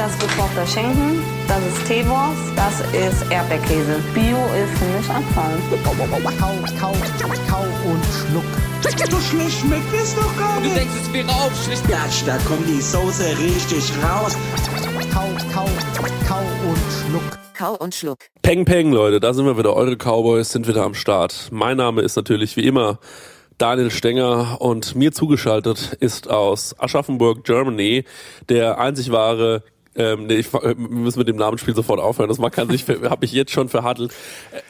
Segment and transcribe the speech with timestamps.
[0.00, 4.00] Das ist gekochter Schinken, das ist Teewurst, das ist Erdbeerkäse.
[4.14, 5.58] Bio ist für mich Abfall.
[5.84, 5.92] Kau,
[6.80, 6.94] kau,
[7.50, 8.44] kau und schluck.
[9.10, 10.76] So schlecht schmeckt es doch gar Du nicht.
[10.78, 11.86] denkst, es wäre aufschlicht.
[11.86, 14.38] Gatsch, da kommt die Soße richtig raus.
[15.12, 15.68] Kau, kau,
[16.26, 17.38] kau und schluck.
[17.52, 18.20] Kau und Schluck.
[18.40, 19.76] Peng Peng, Leute, da sind wir wieder.
[19.76, 21.48] Eure Cowboys sind wieder am Start.
[21.50, 23.00] Mein Name ist natürlich wie immer
[23.58, 28.06] Daniel Stenger und mir zugeschaltet ist aus Aschaffenburg, Germany,
[28.48, 29.62] der einzig wahre
[29.96, 32.28] ähm, nee, ich, wir müssen mit dem Namensspiel sofort aufhören.
[32.28, 34.12] Das man kann sich, habe ich jetzt schon verhattelt.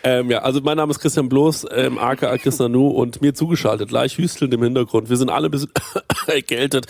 [0.03, 3.91] Ähm, ja, also mein Name ist Christian Bloß, ähm, aka Christian Nu und mir zugeschaltet,
[3.91, 5.11] leicht hüstelnd im Hintergrund.
[5.11, 5.73] Wir sind alle ein bisschen
[6.27, 6.87] erkältet.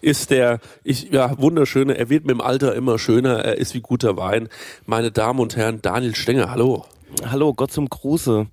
[0.00, 3.80] Ist der, ich, ja, wunderschöne, er wird mit dem Alter immer schöner, er ist wie
[3.80, 4.48] guter Wein.
[4.86, 6.86] Meine Damen und Herren, Daniel Stenger, hallo.
[7.30, 8.46] Hallo, Gott zum Gruße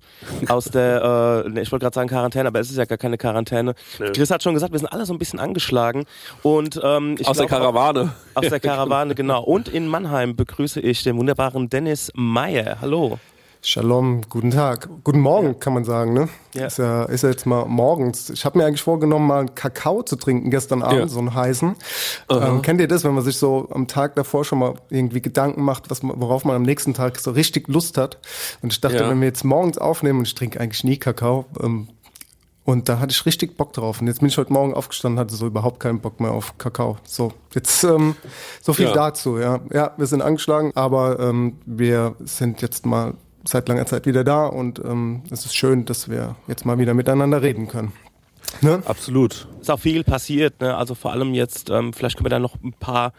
[0.48, 3.18] aus der, äh, ne, ich wollte gerade sagen Quarantäne, aber es ist ja gar keine
[3.18, 3.74] Quarantäne.
[3.98, 4.12] Nee.
[4.12, 6.04] Chris hat schon gesagt, wir sind alle so ein bisschen angeschlagen
[6.42, 8.12] und ähm, ich Aus der glaub, Karawane.
[8.34, 9.42] Aus der Karawane, genau.
[9.42, 12.78] Und in Mannheim begrüße ich den wunderbaren Dennis Meyer.
[12.80, 13.18] Hallo.
[13.64, 14.88] Shalom, guten Tag.
[15.04, 16.28] Guten Morgen, kann man sagen, ne?
[16.52, 16.66] Ja.
[16.66, 18.28] Ist ja, ist ja jetzt mal morgens.
[18.30, 21.06] Ich habe mir eigentlich vorgenommen, mal einen Kakao zu trinken gestern Abend, Ja.
[21.08, 21.76] so einen heißen.
[22.28, 25.62] Ähm, kennt ihr das, wenn man sich so am Tag davor schon mal irgendwie Gedanken
[25.62, 28.18] macht, was worauf man am nächsten Tag so richtig Lust hat?
[28.62, 29.08] Und ich dachte, Ja.
[29.08, 31.86] wenn wir jetzt morgens aufnehmen, und ich trinke eigentlich nie Kakao, ähm,
[32.64, 34.00] und da hatte ich richtig Bock drauf.
[34.00, 36.96] Und jetzt bin ich heute Morgen aufgestanden, hatte so überhaupt keinen Bock mehr auf Kakao.
[37.04, 38.16] So, jetzt ähm,
[38.60, 38.92] so viel Ja.
[38.92, 39.38] dazu.
[39.38, 44.24] Ja, ja, wir sind angeschlagen, aber ähm, wir sind jetzt mal seit langer Zeit wieder
[44.24, 47.92] da und ähm, es ist schön, dass wir jetzt mal wieder miteinander reden können.
[48.60, 48.82] Ne?
[48.84, 49.48] Absolut.
[49.62, 50.76] Ist auch viel passiert, ne?
[50.76, 53.12] Also vor allem jetzt, ähm, vielleicht können wir da noch ein paar,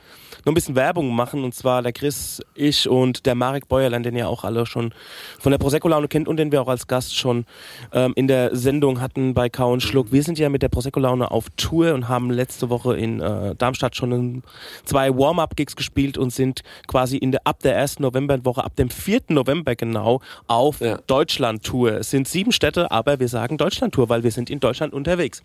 [0.44, 1.42] noch ein bisschen Werbung machen.
[1.46, 4.94] Und zwar der Chris, ich und der Marek Bäuerlein, den ihr auch alle schon
[5.40, 7.46] von der Prosecco-Laune kennt und den wir auch als Gast schon
[7.94, 10.12] ähm, in der Sendung hatten bei Kau und Schluck.
[10.12, 13.96] Wir sind ja mit der Prosecco-Laune auf Tour und haben letzte Woche in äh, Darmstadt
[13.96, 14.44] schon ein,
[14.84, 19.22] zwei Warm-Up-Gigs gespielt und sind quasi in der, ab der ersten Novemberwoche, ab dem 4.
[19.30, 20.98] November genau, auf Ja.
[21.08, 21.94] Deutschland-Tour.
[22.00, 25.42] Es sind sieben Städte, aber wir sagen Deutschland-Tour, weil wir sind in Deutschland unterwegs.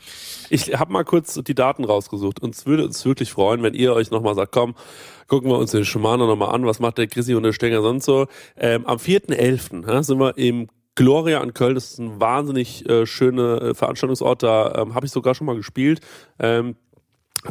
[0.50, 2.42] Ich habe mal kurz die Daten rausgesucht.
[2.42, 4.74] Uns würde uns wirklich freuen, wenn ihr euch nochmal sagt, komm,
[5.26, 8.04] gucken wir uns den Schumano nochmal an, was macht der Chrissy und der Stenger sonst
[8.04, 8.26] so.
[8.56, 9.86] Ähm, am 4.11.
[9.86, 11.76] Ja, sind wir im Gloria in Köln.
[11.76, 14.42] Das ist ein wahnsinnig äh, schöner äh, Veranstaltungsort.
[14.42, 16.00] Da ähm, habe ich sogar schon mal gespielt.
[16.40, 16.74] Ähm,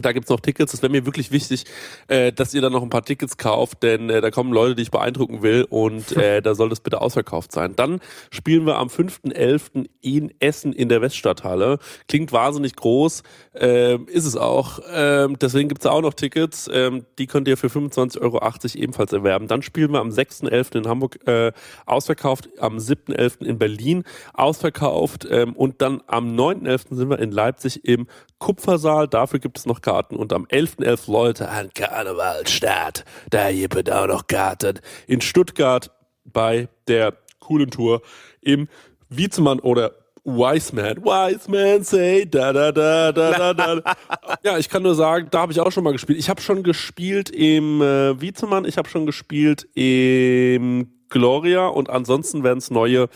[0.01, 0.73] da gibt's noch Tickets.
[0.73, 1.65] Es wäre mir wirklich wichtig,
[2.07, 4.83] äh, dass ihr da noch ein paar Tickets kauft, denn äh, da kommen Leute, die
[4.83, 7.75] ich beeindrucken will und äh, da soll das bitte ausverkauft sein.
[7.75, 7.99] Dann
[8.31, 9.87] spielen wir am 5.11.
[10.01, 11.79] in Essen in der Weststadthalle.
[12.07, 13.23] Klingt wahnsinnig groß,
[13.55, 14.79] ähm, ist es auch.
[14.91, 16.69] Ähm, deswegen gibt's da auch noch Tickets.
[16.71, 18.39] Ähm, die könnt ihr für 25,80 Euro
[18.75, 19.47] ebenfalls erwerben.
[19.47, 20.77] Dann spielen wir am 6.11.
[20.77, 21.51] in Hamburg äh,
[21.85, 23.45] ausverkauft, am 7.11.
[23.45, 24.03] in Berlin
[24.33, 26.95] ausverkauft und dann am 9.11.
[26.95, 28.07] sind wir in Leipzig im
[28.39, 29.07] Kupfersaal.
[29.07, 30.17] Dafür gibt es noch Karten.
[30.17, 31.09] Und am 11.11.
[31.09, 33.05] Leute an Karnevalstadt.
[33.29, 34.81] Da gibt es auch noch Karten.
[35.07, 35.91] In Stuttgart
[36.25, 38.01] bei der coolen Tour
[38.41, 38.67] im
[39.07, 39.93] Wiezemann oder
[40.25, 40.97] Wise Man.
[40.97, 43.95] Wise Man say da da da da da da.
[44.43, 46.19] ja, ich kann nur sagen, da habe ich auch schon mal gespielt.
[46.19, 52.44] Ich habe schon gespielt im äh, Wiezemann, ich habe schon gespielt im Gloria und ansonsten
[52.44, 53.07] werden es neue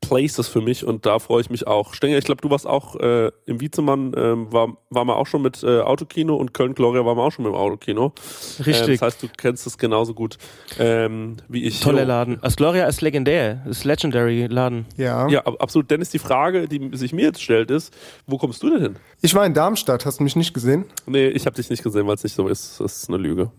[0.00, 1.94] Places für mich und da freue ich mich auch.
[1.94, 5.42] Stenger, ich glaube, du warst auch äh, im Wiezemann, ähm, war, war man auch schon
[5.42, 8.12] mit äh, Autokino und Köln Gloria war man auch schon mit dem Autokino.
[8.58, 8.78] Richtig.
[8.88, 10.38] Ähm, das heißt, du kennst es genauso gut
[10.78, 11.80] ähm, wie ich.
[11.80, 12.04] Toller.
[12.04, 12.38] Laden.
[12.42, 14.86] Das Gloria ist legendär, ist Legendary Laden.
[14.96, 15.28] Ja.
[15.28, 15.90] Ja, ab- absolut.
[15.90, 17.92] Dennis, die Frage, die sich mir jetzt stellt, ist,
[18.26, 18.96] wo kommst du denn hin?
[19.22, 20.84] Ich war in Darmstadt, hast du mich nicht gesehen?
[21.06, 22.80] Nee, ich habe dich nicht gesehen, weil es nicht so ist.
[22.80, 23.50] Das ist eine Lüge.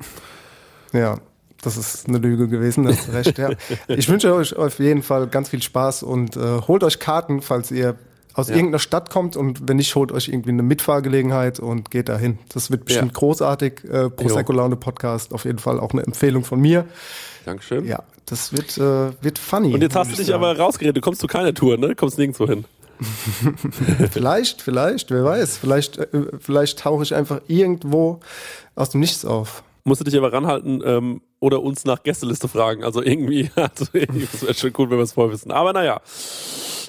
[0.94, 1.20] Ja,
[1.62, 3.50] das ist eine Lüge gewesen, das hast recht, ja.
[3.88, 7.72] Ich wünsche euch auf jeden Fall ganz viel Spaß und äh, holt euch Karten, falls
[7.72, 7.96] ihr
[8.34, 8.56] aus Ja.
[8.56, 12.38] irgendeiner Stadt kommt und wenn nicht, holt euch irgendwie eine Mitfahrgelegenheit und geht dahin.
[12.54, 13.20] Das wird bestimmt Ja.
[13.20, 13.84] großartig.
[13.86, 16.86] Äh, Prosecco Laune Podcast, auf jeden Fall auch eine Empfehlung von mir.
[17.46, 17.86] Dankeschön.
[17.88, 19.74] Ja, das wird, äh, wird funny.
[19.74, 20.44] Und jetzt hast du ich dich sagen.
[20.44, 20.98] aber rausgeredet.
[20.98, 21.88] Du kommst zu keiner Tour, ne?
[21.90, 22.66] Du kommst nirgendwo hin.
[24.12, 25.58] Vielleicht, vielleicht, wer weiß.
[25.58, 26.08] Vielleicht, äh,
[26.40, 28.20] vielleicht tauche ich einfach irgendwo
[28.76, 29.64] aus dem Nichts auf.
[29.84, 32.84] Musst du dich aber ranhalten ähm, oder uns nach Gästeliste fragen.
[32.84, 35.52] Also irgendwie, also irgendwie das wäre schon cool, wenn wir es vorher wissen.
[35.52, 36.02] Aber naja.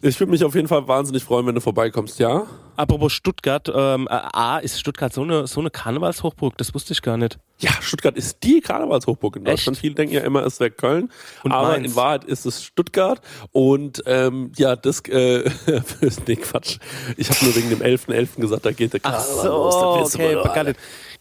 [0.00, 2.46] Ich würde mich auf jeden Fall wahnsinnig freuen, wenn du vorbeikommst, ja?
[2.76, 6.56] Apropos Stuttgart, ähm, äh, A, ist Stuttgart so eine, so eine Karnevalshochburg?
[6.56, 7.36] Das wusste ich gar nicht.
[7.58, 9.76] Ja, Stuttgart ist die Karnevalshochburg in Deutschland.
[9.76, 9.80] Echt?
[9.80, 11.10] Viele denken ja immer, es wäre Köln,
[11.42, 11.88] Und aber Mainz.
[11.88, 13.20] in Wahrheit ist es Stuttgart.
[13.50, 15.50] Und ähm, ja, das, äh,
[16.28, 16.78] nee, Quatsch.
[17.16, 18.40] Ich habe nur wegen dem 11.11.
[18.40, 19.74] gesagt, da geht der Karneval los.
[20.04, 20.76] wissen wir doch alle.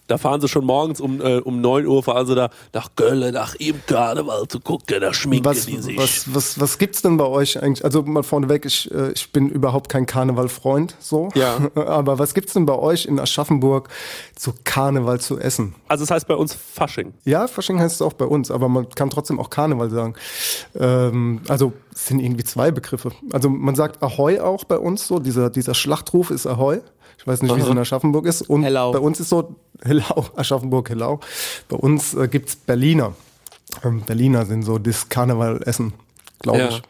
[0.05, 3.16] Da fahren sie schon morgens um, äh, um 9 Uhr, fahren sie da nach Köln,
[3.31, 5.97] nach ihm Karneval zu gucken, da schminken Was, die sich.
[5.97, 7.83] was, was, was gibt's denn bei euch eigentlich?
[7.83, 11.29] Also mal vorneweg, ich, äh, ich bin überhaupt kein Karnevalfreund, so.
[11.35, 11.57] Ja.
[11.75, 13.89] Aber was gibt's denn bei euch in Aschaffenburg
[14.35, 15.75] zu Karneval zu essen?
[15.87, 17.13] Also es heißt bei uns Fasching.
[17.25, 20.15] Ja, Fasching heißt es auch bei uns, aber man kann trotzdem auch Karneval sagen.
[20.75, 23.11] Ähm, also es sind irgendwie zwei Begriffe.
[23.31, 26.81] Also man sagt Ahoi auch bei uns so, dieser, dieser Schlachtruf ist Ahoi.
[27.17, 28.41] Ich weiß nicht, wie es in Aschaffenburg ist.
[28.43, 28.91] Und Hellau.
[28.91, 31.19] bei uns ist so, Hellau, Aschaffenburg, Hellau.
[31.69, 33.13] Bei uns äh, gibt's Berliner.
[33.83, 35.93] Ähm, Berliner sind so das Karnevalessen,
[36.39, 36.69] glaube Ja.
[36.69, 36.81] ich.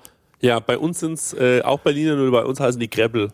[0.42, 3.32] ja, bei uns sind's äh, auch Berliner, nur bei uns heißen die Grebbel.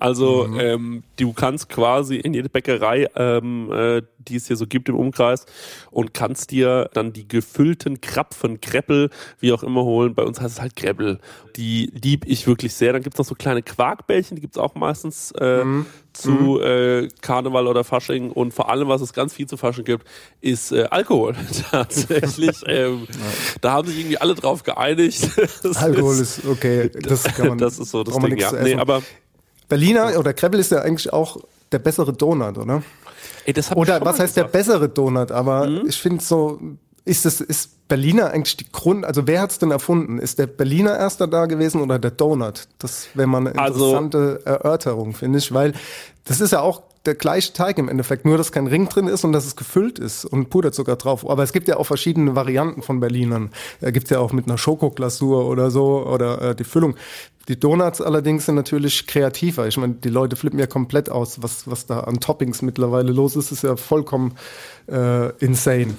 [0.00, 0.60] Also Mhm.
[0.60, 4.96] ähm, du kannst quasi in jede Bäckerei, ähm, äh, die es hier so gibt im
[4.96, 5.46] Umkreis,
[5.90, 10.14] und kannst dir dann die gefüllten Krapfen, Kreppel, wie auch immer holen.
[10.14, 11.18] Bei uns heißt es halt Grebbel.
[11.56, 12.92] Die lieb ich wirklich sehr.
[12.92, 15.86] Dann gibt's noch so kleine Quarkbällchen, die gibt's auch meistens äh, Mhm.
[16.12, 18.30] zu äh, Karneval oder Fasching.
[18.30, 20.06] Und vor allem, was es ganz viel zu Fasching gibt,
[20.40, 21.34] ist äh, Alkohol.
[21.70, 22.62] Tatsächlich.
[22.66, 23.06] ähm,
[23.60, 25.28] Da haben sich irgendwie alle drauf geeinigt.
[25.76, 27.58] Alkohol ist okay, das kann man.
[27.58, 28.52] das ist so das Ding, ja.
[28.52, 29.02] Nee, aber
[29.70, 31.38] Berliner oder Kreppel ist ja eigentlich auch
[31.72, 32.82] der bessere Donut, oder?
[33.46, 34.48] ey, das Oder was heißt der gesagt.
[34.54, 34.58] Mhm.
[34.58, 35.32] bessere Donut?
[35.32, 36.60] Aber ich finde so,
[37.06, 40.18] ist es ist Berliner eigentlich die Grund, also wer hat's denn erfunden?
[40.18, 42.68] Ist der Berliner erster da gewesen oder der Donut?
[42.78, 45.72] Das wäre mal eine Also- interessante Erörterung, finde ich, weil
[46.24, 49.24] das ist ja auch der gleiche Teig im Endeffekt, nur dass kein Ring drin ist
[49.24, 51.28] und dass es gefüllt ist und Puderzucker drauf.
[51.28, 53.50] Aber es gibt ja auch verschiedene Varianten von Berlinern.
[53.80, 56.94] Da gibt's ja auch mit einer Schokoglasur oder so oder äh, die Füllung.
[57.48, 59.66] Die Donuts allerdings sind natürlich kreativer.
[59.66, 63.34] Ich meine, die Leute flippen ja komplett aus, was, was da an Toppings mittlerweile los
[63.34, 64.36] ist, ist ja vollkommen
[64.86, 65.94] äh, insane.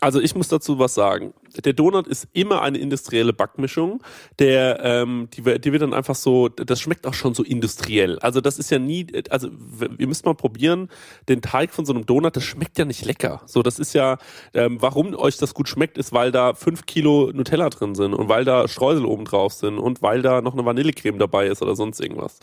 [0.00, 1.32] Also ich muss dazu was sagen.
[1.64, 4.02] Der Donut ist immer eine industrielle Backmischung.
[4.38, 8.18] Der, ähm, die, die wird dann einfach so, das schmeckt auch schon so industriell.
[8.20, 9.48] Also das ist ja nie, also
[9.98, 10.88] ihr müsst mal probieren,
[11.28, 13.42] den Teig von so einem Donut, das schmeckt ja nicht lecker.
[13.46, 14.18] So, das ist ja,
[14.54, 18.28] ähm, warum euch das gut schmeckt, ist, weil da fünf Kilo Nutella drin sind und
[18.28, 21.76] weil da Streusel oben drauf sind und weil da noch eine Vanillecreme dabei ist oder
[21.76, 22.38] sonst irgendwas.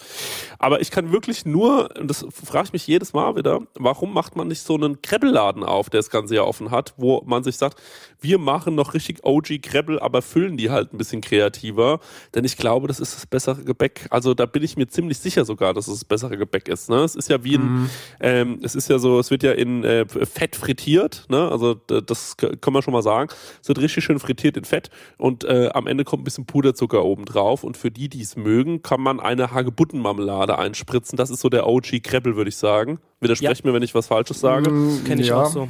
[0.59, 4.47] Aber ich kann wirklich nur, das frage ich mich jedes Mal wieder, warum macht man
[4.47, 7.81] nicht so einen Krebbelladen auf, der das ganze Jahr offen hat, wo man sich sagt,
[8.21, 11.99] wir machen noch richtig OG Krebbel, aber füllen die halt ein bisschen kreativer,
[12.35, 14.07] denn ich glaube, das ist das bessere Gebäck.
[14.09, 16.89] Also da bin ich mir ziemlich sicher sogar, dass es das bessere Gebäck ist.
[16.89, 16.97] Ne?
[16.97, 17.89] Es ist ja wie ein,
[18.19, 21.49] ähm, es ist ja so, es wird ja in äh, Fett frittiert, ne?
[21.49, 23.29] also das kann man schon mal sagen.
[23.61, 27.03] Es wird richtig schön frittiert in Fett und äh, am Ende kommt ein bisschen Puderzucker
[27.03, 31.17] oben drauf und für die, die es mögen, kann man eine Hagebuttenmarmelade einspritzen.
[31.17, 32.99] Das ist so der OG Krebbel, würde ich sagen.
[33.19, 34.69] Widersprecht mir, wenn ich was Falsches sage.
[35.05, 35.43] Kenne ich Ja.
[35.43, 35.69] auch so.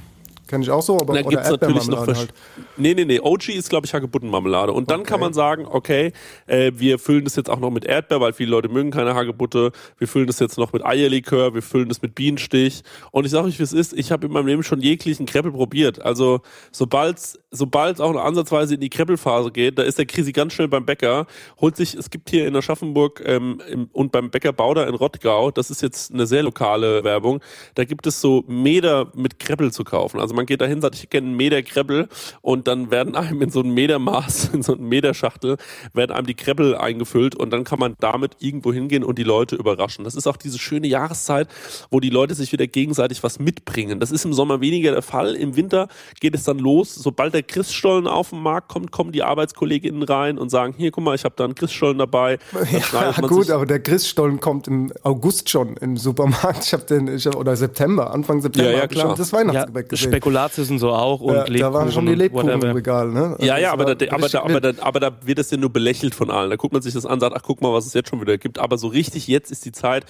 [0.53, 2.31] Kenn ich auch so, aber Da oder gibt's natürlich noch halt.
[2.77, 3.19] Nee, nee, nee.
[3.19, 4.71] OG ist, glaube ich, Hagebuttenmarmelade.
[4.71, 6.13] Und dann kann man sagen, okay,
[6.45, 9.71] äh, wir füllen das jetzt auch noch mit Erdbeer, weil viele Leute mögen keine Hagebutte.
[9.97, 12.83] Wir füllen das jetzt noch mit Eierlikör, wir füllen das mit Bienenstich.
[13.09, 15.53] Und ich sage euch, wie es ist, ich habe in meinem Leben schon jeglichen Kreppel
[15.53, 15.99] probiert.
[16.03, 16.41] Also
[16.71, 17.17] sobald
[17.53, 20.85] sobald auch eine ansatzweise in die Kreppelphase geht, da ist der Krisi ganz schnell beim
[20.85, 21.27] Bäcker,
[21.61, 25.51] holt sich, es gibt hier in Aschaffenburg ähm, im, und beim Bäcker Bauder in Rottgau,
[25.51, 27.41] das ist jetzt eine sehr lokale Werbung,
[27.75, 30.19] da gibt es so Meter mit Kreppel zu kaufen.
[30.19, 32.09] Also man geht dahin, sagt, ich kenne Meter Kreppel
[32.41, 35.57] und dann werden einem in so ein Metermaß, in so ein Meterschachtel,
[35.93, 39.55] werden einem die Kreppel eingefüllt und dann kann man damit irgendwo hingehen und die Leute
[39.55, 40.05] überraschen.
[40.05, 41.47] Das ist auch diese schöne Jahreszeit,
[41.91, 43.99] wo die Leute sich wieder gegenseitig was mitbringen.
[43.99, 45.35] Das ist im Sommer weniger der Fall.
[45.35, 45.87] Im Winter
[46.19, 46.95] geht es dann los.
[46.95, 51.03] Sobald der Christstollen auf den Markt kommt, kommen die Arbeitskolleginnen rein und sagen, hier, guck
[51.03, 52.39] mal, ich habe da einen Christstollen dabei.
[52.71, 56.65] Ja, man gut, sich- aber der Christstollen kommt im August schon im Supermarkt.
[56.65, 59.07] Ich habe den, ich hab, oder September, Anfang September, Ja, ja, klar.
[59.09, 60.11] schon das Ja, Weihnachtsgebäck gesehen.
[60.11, 61.59] Spekulatius und so auch und Ja, Lebkuchen.
[61.61, 62.61] da waren schon die und Lebkuchen im.
[62.61, 63.35] Regal, ne?
[63.39, 65.69] Ja, ja, Das aber da, aber, da, aber, da, aber da wird es ja nur
[65.71, 66.49] belächelt von allen.
[66.49, 68.37] Da guckt man sich das an, sagt, ach guck mal, was es jetzt schon wieder
[68.37, 68.59] gibt.
[68.59, 70.05] Aber so richtig, jetzt ist die Zeit,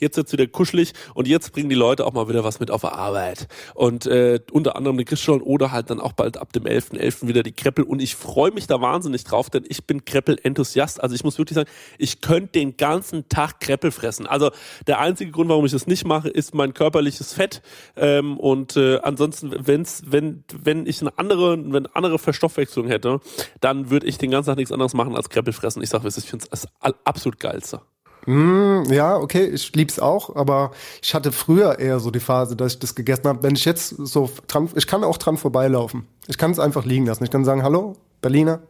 [0.00, 2.80] jetzt wird's wieder kuschelig und jetzt bringen die Leute auch mal wieder was mit auf
[2.80, 3.48] der Arbeit.
[3.74, 7.28] Und äh, unter anderem die Christstollen oder halt dann auch bald ab dem 11.11.
[7.28, 7.84] wieder die Kreppel.
[7.84, 11.02] Und ich freue mich da wahnsinnig drauf, denn ich bin Kreppel-Enthusiast.
[11.02, 11.68] Also ich muss wirklich sagen,
[11.98, 14.26] ich könnte den ganzen Tag Kreppel fressen.
[14.26, 14.50] Also
[14.86, 17.62] der einzige Grund, warum ich das nicht mache, ist mein körperliches Fett.
[17.96, 23.20] Ähm, und äh, ansonsten, wenn's, wenn, wenn ich eine andere, wenn andere Verstoffwechslung hätte,
[23.60, 25.82] dann würde ich den ganzen Tag nichts anderes machen als Kreppel fressen.
[25.82, 26.68] Ich sage, ich finde es das
[27.04, 27.80] absolut geilste.
[28.28, 32.78] Ja, okay, ich lieb's auch, aber ich hatte früher eher so die Phase, dass ich
[32.78, 33.42] das gegessen habe.
[33.42, 36.06] Wenn ich jetzt so dran, ich kann auch dran vorbeilaufen.
[36.26, 37.24] Ich kann es einfach liegen lassen.
[37.24, 38.60] Ich kann sagen, hallo, Berliner.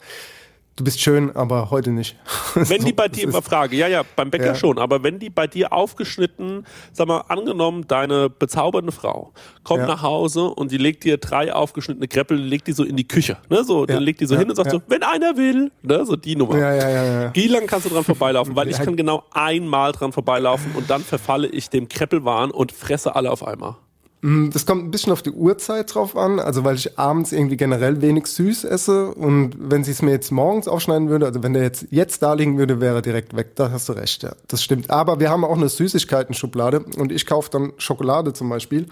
[0.78, 2.16] Du bist schön, aber heute nicht.
[2.54, 4.54] Wenn die bei dir, immer Frage, ja, ja, beim Bäcker Ja.
[4.54, 9.32] schon, aber wenn die bei dir aufgeschnitten, sag mal, angenommen, deine bezaubernde Frau
[9.64, 9.86] kommt Ja.
[9.86, 13.36] nach Hause und die legt dir drei aufgeschnittene Kreppel, legt die so in die Küche,
[13.50, 14.02] ne, so, dann Ja.
[14.02, 16.56] legt die so hin und sagt so, wenn einer will, ne, so die Nummer.
[16.58, 17.30] Ja, ja, ja, ja.
[17.34, 18.54] Wie lange kannst du dran vorbeilaufen?
[18.56, 23.14] Weil ich kann genau einmal dran vorbeilaufen und dann verfalle ich dem Kreppelwahn und fresse
[23.16, 23.76] alle auf einmal.
[24.20, 28.02] Das kommt ein bisschen auf die Uhrzeit drauf an, also weil ich abends irgendwie generell
[28.02, 31.62] wenig süß esse und wenn sie es mir jetzt morgens aufschneiden würde, also wenn der
[31.62, 33.54] jetzt jetzt da liegen würde, wäre er direkt weg.
[33.54, 34.32] Da hast du recht, ja.
[34.48, 34.90] Das stimmt.
[34.90, 38.86] Aber wir haben auch eine Süßigkeiten-Schublade und ich kaufe dann Schokolade zum Beispiel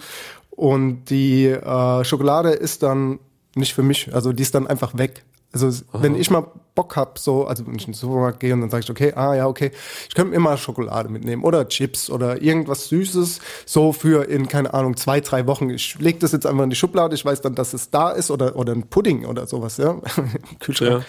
[0.50, 3.18] und die äh, Schokolade ist dann
[3.56, 5.24] nicht für mich, also die ist dann einfach weg.
[5.52, 8.60] Also wenn ich mal Bock hab, so, also wenn ich in den Supermarkt gehe und
[8.60, 9.72] dann sage ich, okay, ah ja, okay,
[10.08, 14.72] ich könnte mir immer Schokolade mitnehmen oder Chips oder irgendwas Süßes, so für in, keine
[14.74, 15.70] Ahnung, zwei, drei Wochen.
[15.70, 18.30] Ich leg das jetzt einfach in die Schublade, ich weiß dann, dass es da ist
[18.30, 19.96] oder, oder ein Pudding oder sowas, ja,
[20.60, 21.04] Kühlschrank.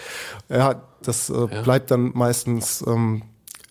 [0.48, 3.22] Ja, das äh, bleibt dann meistens, ähm,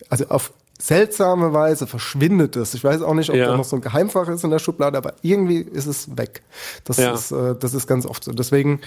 [0.10, 2.76] also auf seltsame Weise verschwindet es.
[2.76, 3.48] Ich weiß auch nicht, ob Ja.
[3.48, 6.44] da noch so ein Geheimfach ist in der Schublade, aber irgendwie ist es weg.
[6.84, 7.14] Das, Ja.
[7.16, 8.32] ist, äh, das ist ganz oft so.
[8.32, 8.82] Deswegen,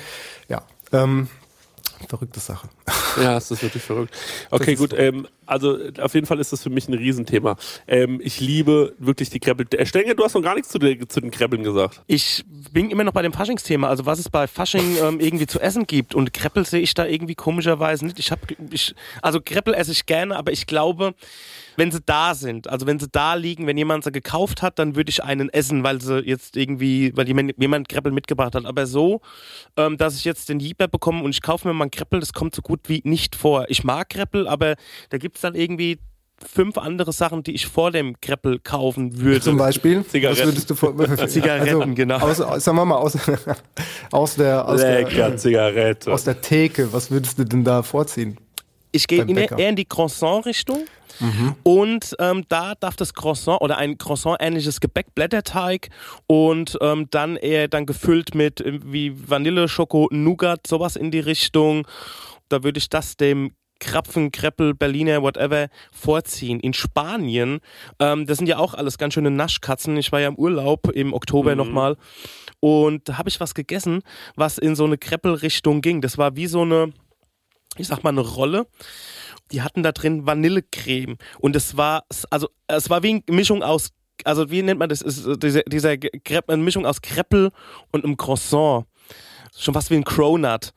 [0.48, 0.62] ja,
[0.92, 1.26] ähm,
[2.08, 2.68] verrückte Sache.
[3.20, 4.16] Ja, es ist wirklich verrückt.
[4.50, 4.92] Okay, gut.
[4.96, 7.56] Ähm, also auf jeden Fall ist das für mich ein Riesenthema.
[7.86, 9.66] Ähm, ich liebe wirklich die Kreppel.
[9.76, 12.02] Äh, Stenger, du hast noch gar nichts zu, den- zu den Kreppeln gesagt.
[12.06, 15.60] Ich bin immer noch bei dem Faschingsthema, also was es bei Fasching ähm, irgendwie zu
[15.60, 18.18] essen gibt und Kreppel sehe ich da irgendwie komischerweise nicht.
[18.18, 18.40] Ich habe,
[19.22, 21.14] also Kreppel esse ich gerne, aber ich glaube,
[21.76, 24.96] wenn sie da sind, also wenn sie da liegen, wenn jemand sie gekauft hat, dann
[24.96, 28.66] würde ich einen essen, weil sie jetzt irgendwie, weil jemand, jemand Kreppel mitgebracht hat.
[28.66, 29.20] Aber so,
[29.76, 32.32] ähm, dass ich jetzt den Jeeper bekomme und ich kaufe mir mal einen Kreppel, das
[32.32, 33.64] kommt so gut wie nicht vor.
[33.68, 34.74] Ich mag Kreppel, aber
[35.08, 35.98] da gibt es dann irgendwie
[36.38, 39.40] fünf andere Sachen, die ich vor dem Kreppel kaufen würde.
[39.40, 40.40] Zum Beispiel, Zigaretten.
[40.40, 40.94] was würdest du vor,
[41.28, 42.18] Zigaretten, genau.
[42.18, 43.16] Aus, sagen wir mal, aus,
[44.10, 46.12] aus, der, aus, Lecker der, Zigarette.
[46.12, 48.38] aus der Theke, was würdest du denn da vorziehen?
[48.92, 50.84] Ich gehe eher in die Croissant-Richtung.
[51.62, 55.90] Und ähm, da darf das Croissant oder ein Croissant-ähnliches Gebäck, Blätterteig
[56.26, 61.20] und ähm, dann eher dann gefüllt mit äh, wie Vanille, Schoko, Nougat, sowas in die
[61.20, 61.86] Richtung.
[62.48, 66.60] Da würde ich das dem Krapfen, Kreppel, Berliner, whatever vorziehen.
[66.60, 67.60] In Spanien,
[67.98, 69.96] ähm, das sind ja auch alles ganz schöne Naschkatzen.
[69.96, 71.96] Ich war ja im Urlaub im Oktober nochmal
[72.60, 74.02] und da habe ich was gegessen,
[74.36, 76.00] was in so eine Kreppel-Richtung ging.
[76.00, 76.92] Das war wie so eine,
[77.76, 78.66] ich sag mal, eine Rolle.
[79.50, 83.90] Die hatten da drin Vanillecreme und es war, also es war wie eine Mischung aus,
[84.24, 85.02] also wie nennt man das?
[85.02, 87.50] Ist dieser, dieser Crepe, eine Mischung aus Kreppel
[87.90, 88.84] und einem Croissant.
[89.56, 90.72] Schon fast wie ein Cronut.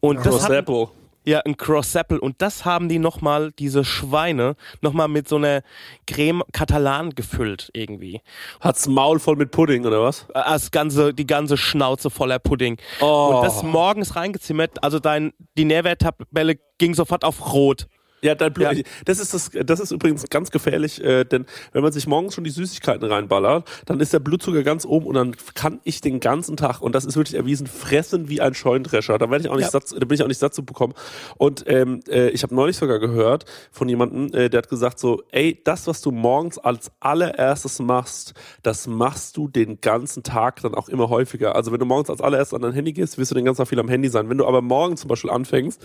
[0.00, 0.90] Und das hat, Prosecco.
[1.28, 2.20] Ja, ein Croissapple.
[2.20, 5.62] Und das haben die nochmal, diese Schweine, nochmal mit so einer
[6.06, 8.22] Creme Catalan gefüllt irgendwie.
[8.60, 10.26] Hat's Maul voll mit Pudding oder was?
[10.34, 12.78] Äh, Das ganze, die ganze Schnauze voller Pudding.
[13.00, 13.34] Oh.
[13.34, 17.86] Und das morgens reingezimmert, also dein, die Nährwerttabelle ging sofort auf Rot.
[18.22, 18.72] Ja, dein Blut.
[18.72, 18.82] Ja.
[19.04, 22.44] Das ist das, das ist übrigens ganz gefährlich, äh, denn wenn man sich morgens schon
[22.44, 26.56] die Süßigkeiten reinballert, dann ist der Blutzucker ganz oben und dann kann ich den ganzen
[26.56, 29.18] Tag und das ist wirklich erwiesen fressen wie ein Scheunendrescher.
[29.18, 29.70] Da werde ich auch nicht Ja.
[29.70, 30.94] satt, da bin ich auch nicht satt zu bekommen.
[31.36, 35.22] Und ähm, äh, ich habe neulich sogar gehört von jemandem, äh, der hat gesagt so,
[35.30, 40.74] ey, das was du morgens als allererstes machst, das machst du den ganzen Tag dann
[40.74, 41.54] auch immer häufiger.
[41.54, 43.68] Also wenn du morgens als allererstes an dein Handy gehst, wirst du den ganzen Tag
[43.68, 44.28] viel am Handy sein.
[44.28, 45.84] Wenn du aber morgens zum Beispiel anfängst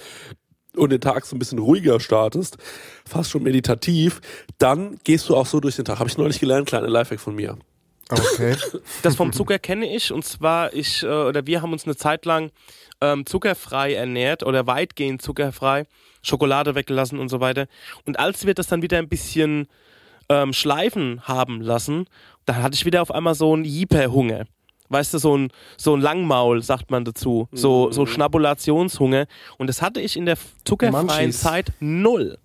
[0.75, 2.58] und den Tag so ein bisschen ruhiger startest,
[3.06, 4.22] fast schon meditativ,
[4.58, 6.00] dann gehst du auch so durch den Tag.
[6.00, 7.58] Habe ich neulich gelernt, kleine Lifehack von mir.
[8.10, 8.56] Okay.
[9.01, 12.25] Das vom Zucker kenne ich und zwar ich äh, oder wir haben uns eine Zeit
[12.25, 12.51] lang
[13.01, 15.86] ähm, zuckerfrei ernährt oder weitgehend zuckerfrei,
[16.22, 17.68] Schokolade weggelassen und so weiter.
[18.06, 19.68] Und als wir das dann wieder ein bisschen
[20.30, 22.06] ähm, schleifen haben lassen,
[22.46, 24.46] da hatte ich wieder auf einmal so einen Jeeper-Hunger.
[24.93, 27.47] Weißt du, so ein, so ein Langmaul, sagt man dazu.
[27.51, 29.25] So, so Schnabulationshunger.
[29.57, 31.41] Und das hatte ich in der zuckerfreien Munchies.
[31.41, 32.38] Zeit null.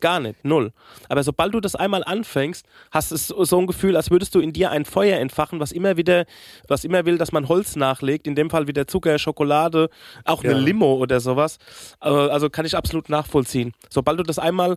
[0.00, 0.72] Gar nicht, null.
[1.08, 4.52] Aber sobald du das einmal anfängst, hast du so ein Gefühl, als würdest du in
[4.52, 6.26] dir ein Feuer entfachen, was immer wieder,
[6.68, 8.26] was immer will, dass man Holz nachlegt.
[8.26, 9.88] In dem Fall wieder Zucker, Schokolade,
[10.24, 10.58] auch eine Ja.
[10.58, 11.56] Limo oder sowas.
[12.02, 13.72] Äh, Also kann ich absolut nachvollziehen.
[13.88, 14.76] Sobald du das einmal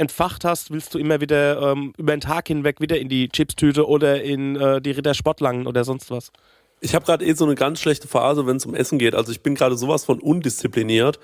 [0.00, 3.86] entfacht hast, willst du immer wieder ähm, über den Tag hinweg wieder in die Chipstüte
[3.86, 6.32] oder in äh, die Ritter Sportlangen oder sonst was.
[6.80, 9.14] Ich habe gerade eh so eine ganz schlechte Phase, wenn es um Essen geht.
[9.14, 11.20] Also ich bin gerade sowas von undiszipliniert.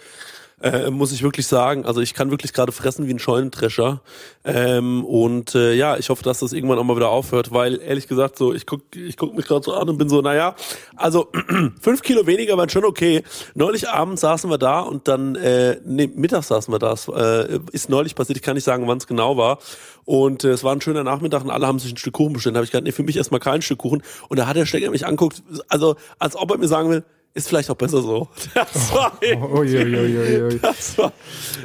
[0.63, 1.85] Äh, muss ich wirklich sagen.
[1.85, 4.01] Also ich kann wirklich gerade fressen wie ein Scheunendrescher.
[4.43, 8.09] Ähm, und äh, ja, ich hoffe, dass das irgendwann auch mal wieder aufhört, weil ehrlich
[8.09, 10.57] gesagt, so ich guck, ich guck mich gerade so an und bin so, naja,
[10.97, 11.29] also
[11.83, 13.23] fünf Kilo weniger waren schon okay.
[13.55, 16.95] Neulich abends saßen wir da und dann, äh, nee, mittags saßen wir da.
[16.95, 19.59] Es, äh, ist neulich passiert, ich kann nicht sagen, wann es genau war.
[20.07, 22.55] Und äh, es war ein schöner Nachmittag und alle haben sich ein Stück Kuchen bestellt.
[22.55, 24.03] Da habe ich gesagt, nee, für mich erstmal kein Stück Kuchen.
[24.31, 27.05] Und da hat der Stecker mich anguckt, also als ob er mir sagen will,
[27.37, 28.29] ist vielleicht auch besser so.
[28.55, 30.59] Das war, Uiuiuiui.
[30.59, 31.13] das war,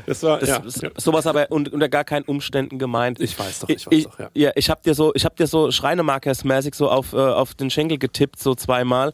[0.06, 0.90] das war Das, ja.
[0.98, 3.20] Sowas aber unter gar keinen Umständen gemeint.
[3.22, 4.30] Ich weiß doch, ich weiß doch, ja.
[4.34, 7.70] Ja, ich hab dir so, ich hab dir so Schreinemarkers-mäßig so auf, äh, auf den
[7.70, 9.13] Schenkel getippt, so zweimal.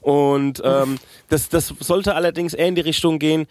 [0.00, 0.98] Und ähm,
[1.28, 3.46] das, das sollte allerdings eher in die Richtung gehen,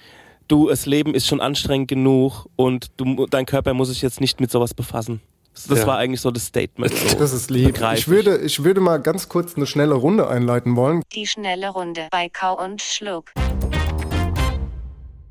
[0.48, 4.40] du, das Leben ist schon anstrengend genug und du, dein Körper muss sich jetzt nicht
[4.40, 5.20] mit sowas befassen.
[5.68, 5.88] Das Ja.
[5.88, 6.94] war eigentlich so das Statement.
[7.06, 7.18] So.
[7.18, 7.80] Das ist lieb.
[7.94, 11.02] Ich würde, ich würde mal ganz kurz eine schnelle Runde einleiten wollen.
[11.14, 13.32] Die schnelle Runde bei Kau und Schluck.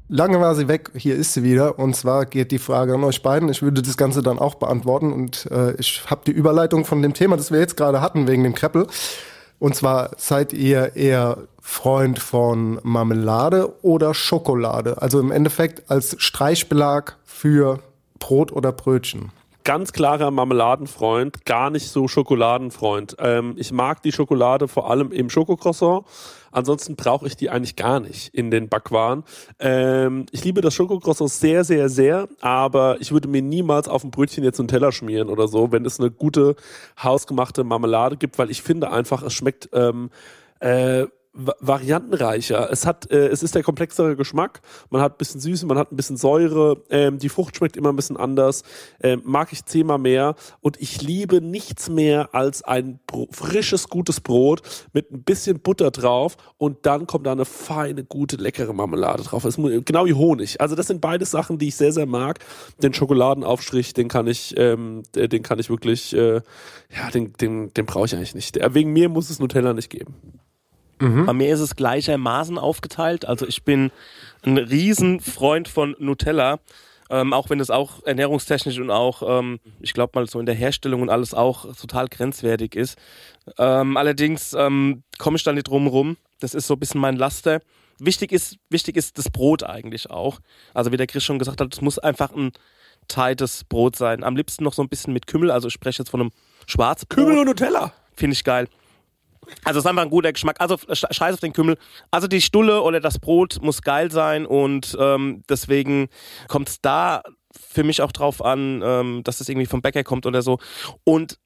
[0.09, 1.79] Lange war sie weg, hier ist sie wieder.
[1.79, 3.49] Und zwar geht die Frage an euch beiden.
[3.49, 5.13] Ich würde das Ganze dann auch beantworten.
[5.13, 8.45] Und äh, ich habe die Überleitung von dem Thema, das wir jetzt gerade hatten, wegen
[8.45, 8.87] dem Kreppel.
[9.59, 15.01] Und zwar seid ihr eher Freund von Marmelade oder Schokolade?
[15.01, 17.81] Also im Endeffekt als Streichbelag für
[18.19, 19.33] Brot oder Brötchen.
[19.65, 23.17] Ganz klarer Marmeladenfreund, gar nicht so Schokoladenfreund.
[23.19, 26.05] Ähm, ich mag die Schokolade vor allem im Schokocroissant.
[26.53, 29.25] Ansonsten brauche ich die eigentlich gar nicht in den Backwaren.
[29.59, 34.11] Ähm, ich liebe das Schokocroissant sehr, sehr, sehr, aber ich würde mir niemals auf ein
[34.11, 36.55] Brötchen jetzt einen Teller schmieren oder so, wenn es eine gute
[37.03, 40.11] hausgemachte Marmelade gibt, weil ich finde einfach, es schmeckt ähm,
[40.61, 42.71] äh, variantenreicher.
[42.71, 44.61] Es hat, äh, es ist der komplexere Geschmack.
[44.91, 46.83] Man hat ein bisschen Süße, man hat ein bisschen Säure.
[46.91, 48.63] Ähm, die Frucht schmeckt immer ein bisschen anders.
[49.03, 50.35] Ähm, mag ich zehnmal mehr.
[50.61, 54.63] Und ich liebe nichts mehr als ein Bro frisches, gutes Brot
[54.93, 59.43] mit ein bisschen Butter drauf und dann kommt da eine feine, gute, leckere Marmelade drauf.
[59.43, 60.61] Das, mu- genau wie Honig.
[60.61, 62.39] Also das sind beide Sachen, die ich sehr, sehr mag.
[62.83, 67.73] Den Schokoladenaufstrich, den kann ich, ähm, äh, den kann ich wirklich, äh, ja, den, den,
[67.75, 68.55] den brauche ich eigentlich nicht.
[68.57, 70.15] Der- Wegen mir muss es Nutella nicht geben.
[71.27, 73.25] Bei mir ist es gleichermaßen aufgeteilt.
[73.27, 73.91] Also ich bin
[74.43, 76.59] ein Riesenfreund von Nutella.
[77.11, 80.55] Ähm, auch wenn es auch ernährungstechnisch und auch, ähm, ich glaube mal so in der
[80.55, 82.97] Herstellung und alles auch total grenzwertig ist.
[83.59, 86.17] Ähm, allerdings ähm, komme ich da nicht drum rum.
[86.41, 87.61] Das ist so ein bisschen mein Laster.
[87.99, 90.41] Wichtig ist, wichtig ist das Brot eigentlich auch.
[90.73, 92.53] Also wie der Chris schon gesagt hat, es muss einfach ein
[93.07, 94.25] tightes Brot sein.
[94.25, 95.51] Am liebsten noch so ein bisschen mit Kümmel.
[95.51, 96.31] Also ich spreche jetzt von einem
[96.67, 97.19] Schwarzbrot.
[97.19, 97.93] Kümmel und Nutella.
[98.17, 98.67] Finde ich geil.
[99.65, 100.57] Also es ist einfach ein guter Geschmack.
[100.61, 101.77] Also sch- scheiß auf den Kümmel.
[102.11, 106.09] Also die Stulle oder das Brot muss geil sein und ähm, deswegen
[106.49, 107.23] kommt es da
[107.57, 110.59] für mich auch drauf an, ähm, dass das irgendwie vom Bäcker kommt oder so.
[111.05, 111.39] Und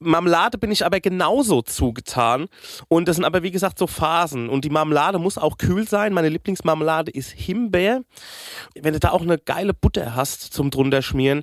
[0.00, 2.46] Marmelade bin ich aber genauso zugetan.
[2.88, 4.48] Und das sind aber, wie gesagt, so Phasen.
[4.48, 6.12] Und die Marmelade muss auch kühl sein.
[6.12, 8.02] Meine Lieblingsmarmelade ist Himbeer.
[8.76, 11.42] Wenn du da auch eine geile Butter hast zum drunter schmieren,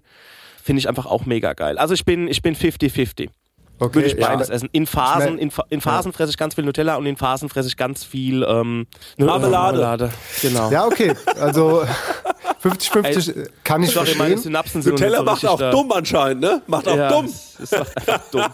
[0.64, 1.78] finde ich einfach auch mega geil.
[1.78, 3.30] Also ich bin, ich bin 50-50.
[3.78, 4.70] Okay, Würde ich beides essen.
[4.72, 7.50] In Phasen, Ich mein- in, in Phasen fresse ich ganz viel Nutella und in Phasen
[7.50, 9.50] fresse ich ganz viel ähm, Marmelade.
[9.78, 10.12] Marmelade.
[10.42, 10.72] Genau.
[10.72, 11.14] Ja, okay.
[11.40, 11.84] Also
[12.64, 14.38] 50-50 kann ich Sorry, meine verstehen.
[14.44, 15.72] Synapsen sind Nutella so macht auch da.
[15.72, 16.62] dumm anscheinend, ne?
[16.68, 17.26] Macht auch Ja, dumm.
[17.26, 18.46] Es ist einfach dumm.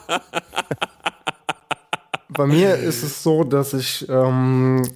[2.30, 4.88] Bei mir ist es so, dass ich, ähm,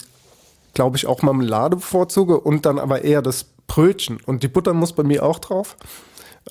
[0.74, 4.20] glaube ich, auch Marmelade bevorzuge und dann aber eher das Brötchen.
[4.26, 5.76] Und die Butter muss bei mir auch drauf.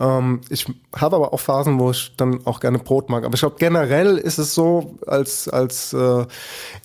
[0.00, 3.24] Ähm, ich habe aber auch Phasen, wo ich dann auch gerne Brot mag.
[3.24, 6.26] Aber ich glaube, generell ist es so, als, als äh,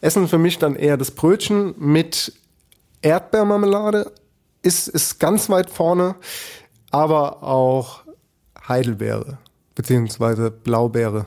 [0.02, 2.34] Essen für mich dann eher das Brötchen mit
[3.02, 4.12] Erdbeermarmelade
[4.62, 6.16] ist, ist ganz weit vorne,
[6.92, 8.02] aber auch
[8.68, 9.38] Heidelbeere
[9.80, 11.26] beziehungsweise Blaubeere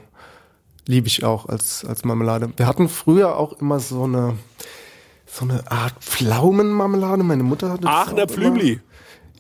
[0.87, 2.53] liebe ich auch als, als Marmelade.
[2.57, 4.37] Wir hatten früher auch immer so eine,
[5.25, 7.23] so eine Art Pflaumenmarmelade.
[7.23, 8.83] Meine Mutter hatte das Aachener auch immer.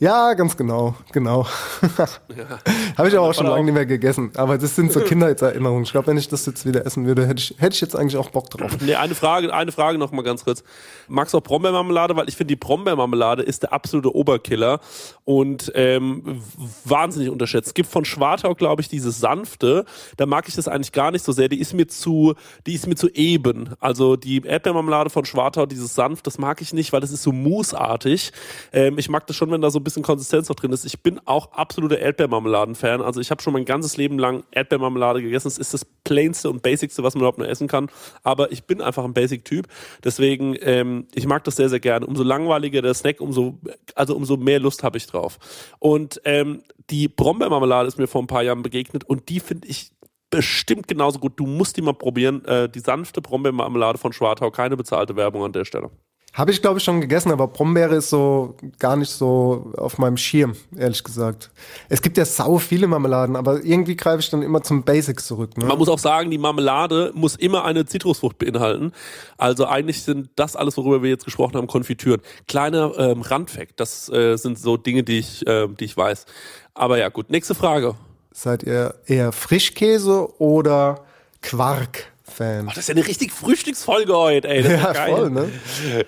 [0.02, 1.46] Ja, ganz genau, genau.
[2.98, 4.32] Habe ich aber auch schon lange nicht mehr gegessen.
[4.34, 5.84] Aber das sind so Kindheitserinnerungen.
[5.84, 8.16] Ich glaube, wenn ich das jetzt wieder essen würde, hätte ich, hätte ich jetzt eigentlich
[8.16, 8.78] auch Bock drauf.
[8.80, 10.64] Nee, eine Frage, eine Frage noch mal ganz kurz.
[11.06, 12.16] Magst du auch Brombeermarmelade?
[12.16, 14.80] Weil ich finde, die Brombeermarmelade ist der absolute Oberkiller
[15.24, 16.42] und ähm,
[16.84, 17.68] wahnsinnig unterschätzt.
[17.68, 19.84] Es gibt von Schwartau, glaube ich, diese sanfte.
[20.16, 21.48] Da mag ich das eigentlich gar nicht so sehr.
[21.48, 22.34] Die ist mir zu,
[22.66, 23.76] die ist mir zu eben.
[23.78, 27.30] Also die Erdbeermarmelade von Schwartau, dieses sanft, das mag ich nicht, weil das ist so
[27.30, 28.32] mousseartig.
[28.72, 30.86] Ähm, ich mag das schon, wenn da so ein bisschen Konsistenz noch drin ist.
[30.86, 33.02] Ich bin auch absoluter Erdbeermarmeladen-Fan.
[33.02, 35.48] Also ich habe schon mein ganzes Leben lang Erdbeermarmelade gegessen.
[35.48, 37.90] Es ist das plainste und basicste, was man überhaupt nur essen kann.
[38.22, 39.66] Aber ich bin einfach ein Basic-Typ.
[40.02, 42.06] Deswegen, ähm, ich mag das sehr, sehr gerne.
[42.06, 43.58] Umso langweiliger der Snack, umso,
[43.94, 45.38] also umso mehr Lust habe ich drauf.
[45.78, 49.92] Und ähm, die Brombeermarmelade ist mir vor ein paar Jahren begegnet und die finde ich
[50.30, 51.38] bestimmt genauso gut.
[51.38, 52.44] Du musst die mal probieren.
[52.46, 54.50] Äh, die sanfte Brombeermarmelade von Schwartau.
[54.50, 55.90] Keine bezahlte Werbung an der Stelle.
[56.34, 60.16] Habe ich, glaube ich, schon gegessen, aber Brombeere ist so gar nicht so auf meinem
[60.16, 61.50] Schirm, ehrlich gesagt.
[61.90, 65.58] Es gibt ja sau viele Marmeladen, aber irgendwie greife ich dann immer zum Basics zurück.
[65.58, 65.66] Ne?
[65.66, 68.92] Man muss auch sagen, die Marmelade muss immer eine Zitrusfrucht beinhalten.
[69.36, 72.22] Also eigentlich sind das alles, worüber wir jetzt gesprochen haben, Konfitüren.
[72.48, 76.24] Kleiner ähm, Randfact, das äh, sind so Dinge, die ich, äh, die ich weiß.
[76.72, 77.28] Aber ja, gut.
[77.28, 77.94] Nächste Frage.
[78.32, 81.04] Seid ihr eher Frischkäse oder
[81.42, 82.11] Quark?
[82.24, 82.66] Fan.
[82.66, 84.62] Das ist ja eine richtig Frühstücksfolge heute, ey.
[84.62, 85.14] Das ist Ja, geil.
[85.16, 85.52] voll, ne?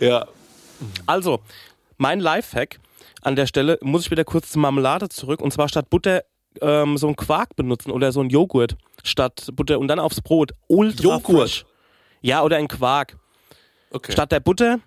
[0.01, 0.27] Ja.
[1.07, 1.41] Also,
[1.99, 2.79] mein Lifehack
[3.23, 6.23] an der Stelle muss ich wieder kurz zur Marmelade zurück und zwar statt Butter
[6.61, 10.53] ähm, so einen Quark benutzen oder so einen Joghurt statt Butter und dann aufs Brot.
[10.69, 11.51] Ultra Joghurt?
[11.51, 11.65] fresh.
[12.21, 13.17] Ja, oder ein Quark.
[13.91, 14.13] Okay.
[14.13, 14.79] Statt der Butter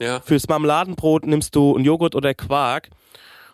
[0.00, 0.20] ja.
[0.20, 2.90] fürs Marmeladenbrot nimmst du einen Joghurt oder Quark.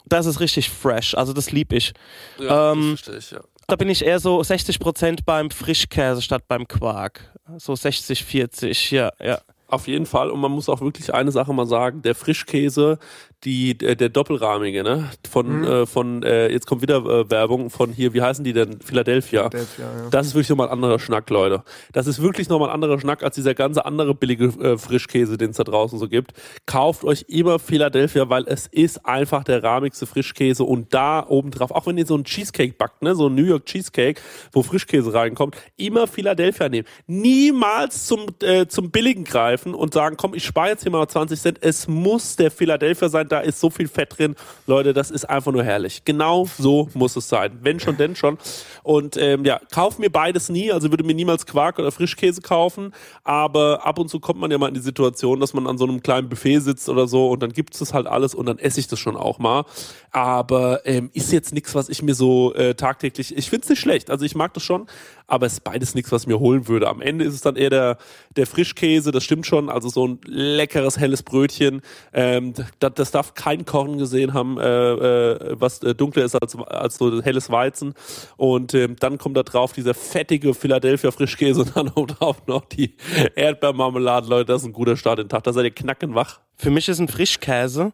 [0.07, 1.93] Das ist richtig fresh, also das lieb ich.
[2.39, 3.41] Ja, Ähm, das verstehe ich, ja.
[3.71, 7.33] Da bin ich eher so 60% beim Frischkäse statt beim Quark.
[7.59, 9.41] So 60, 40, ja, ja.
[9.69, 10.31] Auf jeden Fall.
[10.31, 12.99] Und man muss auch wirklich eine Sache mal sagen: Der Frischkäse,
[13.45, 15.11] die, der, der doppelrahmige, ne?
[15.29, 18.81] Von, äh, von äh, jetzt kommt wieder äh, Werbung von hier, wie heißen die denn?
[18.83, 19.49] Philadelphia.
[19.49, 20.11] Philadelphia, ja.
[20.11, 21.63] Das ist wirklich nochmal ein anderer Schnack, Leute.
[21.93, 25.51] Das ist wirklich nochmal ein anderer Schnack als dieser ganze andere billige äh, Frischkäse, den
[25.51, 26.33] es da draußen so gibt.
[26.67, 31.71] Kauft euch immer Philadelphia, weil es ist einfach der rahmigste Frischkäse und da oben drauf,
[31.71, 34.21] auch wenn ihr so einen Cheesecake backt, ne, so ein New York Cheesecake,
[34.53, 36.87] wo Frischkäse reinkommt, immer Philadelphia nehmen.
[37.07, 41.41] Niemals zum, äh, zum billigen greifen und sagen, komm, ich spare jetzt hier mal 20
[41.41, 41.59] Cent.
[41.63, 44.35] Es muss der Philadelphia sein, da ist so viel Fett drin.
[44.67, 46.05] Leute, das ist einfach nur herrlich.
[46.05, 47.59] Genau so muss es sein.
[47.63, 48.39] Wenn schon, denn schon.
[48.83, 50.73] Und ähm, ja, kauf mir beides nie.
[50.73, 52.93] Also würde mir niemals Quark oder Frischkäse kaufen.
[53.25, 55.85] Aber ab und zu kommt man ja mal in die Situation, dass man an so
[55.85, 58.59] einem kleinen Buffet sitzt oder so und dann gibt es das halt alles und dann
[58.59, 59.65] esse ich das schon auch mal.
[60.11, 63.37] Aber ähm, ist jetzt nichts, was ich mir so äh, tagtäglich.
[63.37, 64.11] Ich finde es nicht schlecht.
[64.11, 64.87] Also ich mag das schon,
[65.31, 66.89] aber es ist beides nichts, was ich mir holen würde.
[66.89, 67.99] Am Ende ist es dann eher der,
[68.37, 69.69] der Frischkäse, das stimmt schon.
[69.69, 71.83] Also so ein leckeres, helles Brötchen.
[72.13, 76.57] Ähm, das, das darf kein Korn gesehen haben, äh, äh, was äh, dunkler ist als,
[76.57, 77.95] als so helles Weizen.
[78.37, 82.97] Und ähm, dann kommt da drauf dieser fettige Philadelphia Frischkäse und dann obendrauf noch die
[83.35, 84.29] Erdbeermarmelade.
[84.29, 85.45] Leute, das ist ein guter Start in den Tag.
[85.45, 86.41] Da seid ihr knackenwach.
[86.61, 87.93] Für mich ist ein Frischkäse,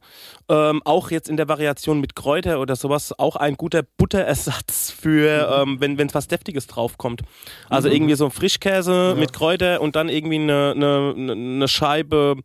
[0.48, 5.62] ähm, auch jetzt in der Variation mit Kräuter oder sowas, auch ein guter Butterersatz für,
[5.62, 7.22] ähm, wenn es was Deftiges draufkommt.
[7.68, 12.38] Also irgendwie so ein Frischkäse mit Kräuter und dann irgendwie eine, eine, eine Scheibe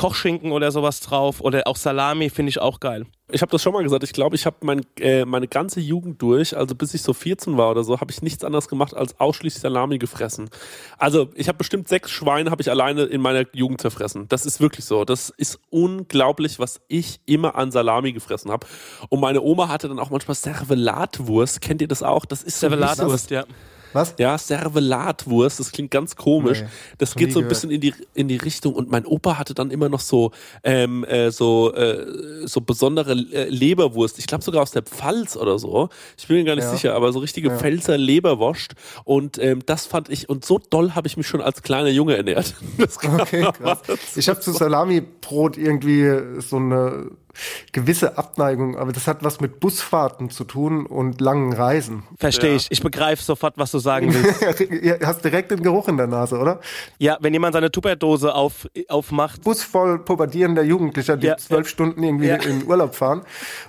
[0.00, 3.04] Kochschinken oder sowas drauf oder auch Salami finde ich auch geil.
[3.30, 4.02] Ich habe das schon mal gesagt.
[4.02, 7.58] Ich glaube, ich habe mein, äh, meine ganze Jugend durch, also bis ich so 14
[7.58, 10.48] war oder so, habe ich nichts anderes gemacht als ausschließlich Salami gefressen.
[10.96, 14.26] Also ich habe bestimmt sechs Schweine habe ich alleine in meiner Jugend zerfressen.
[14.30, 15.04] Das ist wirklich so.
[15.04, 18.66] Das ist unglaublich, was ich immer an Salami gefressen habe.
[19.10, 21.60] Und meine Oma hatte dann auch manchmal Servelatwurst.
[21.60, 22.24] Kennt ihr das auch?
[22.24, 23.44] Das ist Servelatwurst, ja.
[23.92, 24.14] Was?
[24.18, 26.62] ja, Servelatwurst, das klingt ganz komisch.
[26.62, 28.74] Nee, das geht so ein bisschen in die, in die Richtung.
[28.74, 30.30] Und mein Opa hatte dann immer noch so,
[30.64, 34.18] ähm, äh, so, äh, so besondere äh, Leberwurst.
[34.18, 35.88] Ich glaube sogar aus der Pfalz oder so.
[36.18, 36.70] Ich bin mir gar nicht Ja.
[36.72, 38.74] sicher, aber so richtige Pfälzer Leberwurst.
[39.04, 42.16] Und ähm, das fand ich, und so doll habe ich mich schon als kleiner Junge
[42.16, 42.54] ernährt.
[43.20, 43.80] Okay, krass.
[44.16, 47.10] Ich habe zu Salami-Brot irgendwie so eine
[47.72, 52.02] gewisse Abneigung, aber das hat was mit Busfahrten zu tun und langen Reisen.
[52.18, 52.66] Verstehe ich.
[52.70, 55.04] Ich begreife sofort, was du sagen willst.
[55.06, 56.60] Hast direkt den Geruch in der Nase, oder?
[56.98, 61.70] ja, wenn jemand seine Tupperdose auf, aufmacht, Bus voll pubertierender Jugendlicher, die Ja, zwölf ja.
[61.70, 62.36] Stunden irgendwie Ja.
[62.36, 63.22] in Urlaub fahren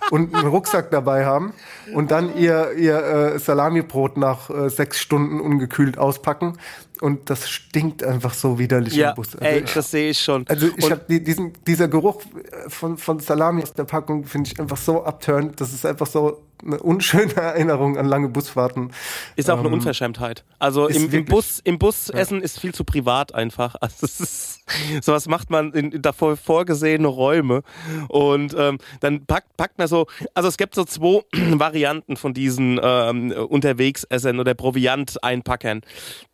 [0.09, 1.53] und einen Rucksack dabei haben
[1.93, 2.97] und dann ihr, ihr
[3.35, 6.57] äh, Salamibrot nach äh, sechs Stunden ungekühlt auspacken
[7.01, 9.33] und das stinkt einfach so widerlich ja, im Bus.
[9.35, 10.45] Also ey, ich- das sehe ich schon.
[10.47, 14.51] Also ich habe die, diesen dieser Geruch äh, von, von Salami aus der Packung finde
[14.51, 15.59] ich einfach so abturnt.
[15.61, 18.91] Das ist einfach so eine unschöne Erinnerung an lange Busfahrten.
[19.35, 20.43] Ist auch eine Ähm, Unverschämtheit.
[20.59, 23.75] Also im, im Bus, im Bus essen ist viel zu privat einfach.
[23.81, 24.61] Also es ist,
[25.01, 27.63] sowas macht man in, in davor vorgesehene Räume
[28.09, 30.05] und ähm, dann packt, packt man so.
[30.33, 35.81] Also es gibt so zwei Varianten von diesen ähm, Unterwegsessern oder Proviant-Einpackern.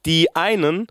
[0.06, 0.88] Die einen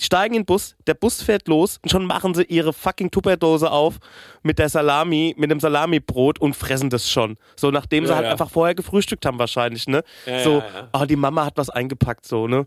[0.00, 3.70] steigen in den Bus, der Bus fährt los und schon machen sie ihre fucking Tupperdose
[3.70, 3.96] auf
[4.42, 7.36] mit der Salami, mit dem Salamibrot und fressen das schon.
[7.56, 8.32] So nachdem sie Ja, halt ja.
[8.32, 10.02] einfach vorher gefrühstückt haben wahrscheinlich, ne?
[10.26, 12.66] Ja, so, ah, die Mama hat was eingepackt, so, ne?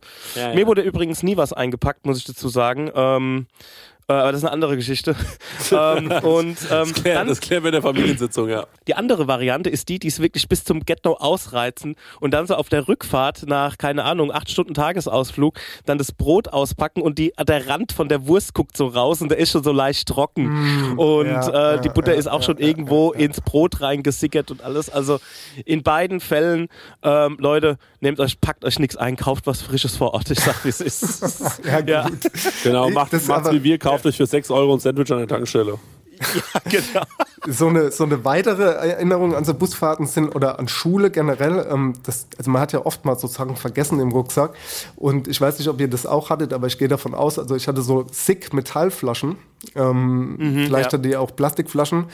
[0.55, 2.91] Mir wurde übrigens nie was eingepackt, muss ich dazu sagen.
[2.95, 5.15] Ähm, äh, aber das ist eine andere Geschichte.
[5.71, 8.65] ähm, und ähm, Das klären, dann, das klären wir in der Familiensitzung, ja.
[8.87, 12.55] die andere Variante ist die, die es wirklich bis zum Get-No ausreizen und dann so
[12.55, 17.33] auf der Rückfahrt nach, keine Ahnung, acht Stunden Tagesausflug, dann das Brot auspacken und die,
[17.47, 20.97] der Rand von der Wurst guckt so raus und der ist schon so leicht trocken.
[20.97, 24.51] und ja, äh, die Butter ja, ist auch ja, schon ja, irgendwo ins Brot reingesickert
[24.51, 24.89] und alles.
[24.89, 25.19] Also
[25.65, 26.67] in beiden Fällen,
[27.03, 30.31] ähm, Leute, nehmt euch, packt euch nichts ein, kauft was Frisches vor Ort.
[30.31, 31.59] Ich sag, wie es ist.
[31.85, 32.07] Ja.
[32.63, 35.27] Genau, macht, macht's aber- wie wir, kauft euch für 6 Euro ein Sandwich an der
[35.27, 35.79] Tankstelle.
[36.65, 37.03] genau.
[37.47, 41.65] So eine, so eine weitere Erinnerung an so Busfahrten sind oder an Schule generell.
[41.71, 44.53] Ähm, das, also man hat ja oftmals sozusagen vergessen im Rucksack.
[44.95, 47.55] Und ich weiß nicht, ob ihr das auch hattet, aber ich gehe davon aus, also
[47.55, 49.37] ich hatte so sick Metallflaschen.
[49.75, 50.35] Ähm,
[50.65, 50.97] vielleicht ja.
[50.97, 52.05] hattet ihr auch Plastikflaschen.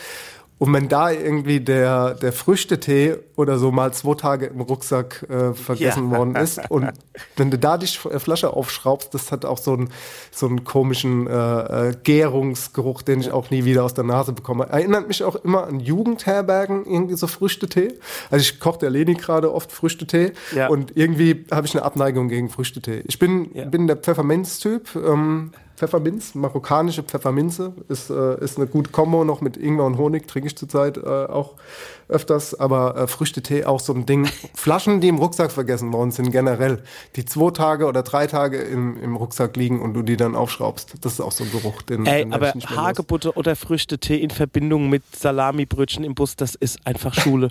[0.57, 5.53] Und wenn da irgendwie der, der Früchtetee oder so mal zwei Tage im Rucksack äh,
[5.53, 6.17] vergessen Ja.
[6.17, 6.93] worden ist und
[7.35, 9.89] wenn du da die äh, Flasche aufschraubst, das hat auch so einen,
[10.31, 14.67] so einen komischen äh, äh, Gärungsgeruch, den ich auch nie wieder aus der Nase bekomme.
[14.69, 17.89] Erinnert mich auch immer an Jugendherbergen, irgendwie so Früchtetee.
[18.31, 20.69] Also ich koche der Leni gerade oft Früchtetee Ja.
[20.69, 23.03] und irgendwie habe ich eine Abneigung gegen Früchtetee.
[23.07, 23.65] Ich bin, Ja.
[23.65, 24.95] bin der Pfefferminz-Typ.
[24.95, 30.27] Ähm, Pfefferminz, marokkanische Pfefferminze, ist, äh, ist eine gute Kombo, noch mit Ingwer und Honig
[30.27, 31.55] trinke ich zurzeit äh, auch
[32.07, 34.25] öfters, aber äh, Früchtetee auch so ein Ding.
[34.53, 36.83] Flaschen, die im Rucksack vergessen worden sind, generell,
[37.15, 40.95] die zwei Tage oder drei Tage im, im Rucksack liegen und du die dann aufschraubst,
[41.01, 42.69] das ist auch so ein Geruch, den, Ey, den aber mehr los.
[42.69, 47.49] Hagebutte oder Früchtetee in Verbindung mit Salamibrötchen im Bus, das ist einfach Schule.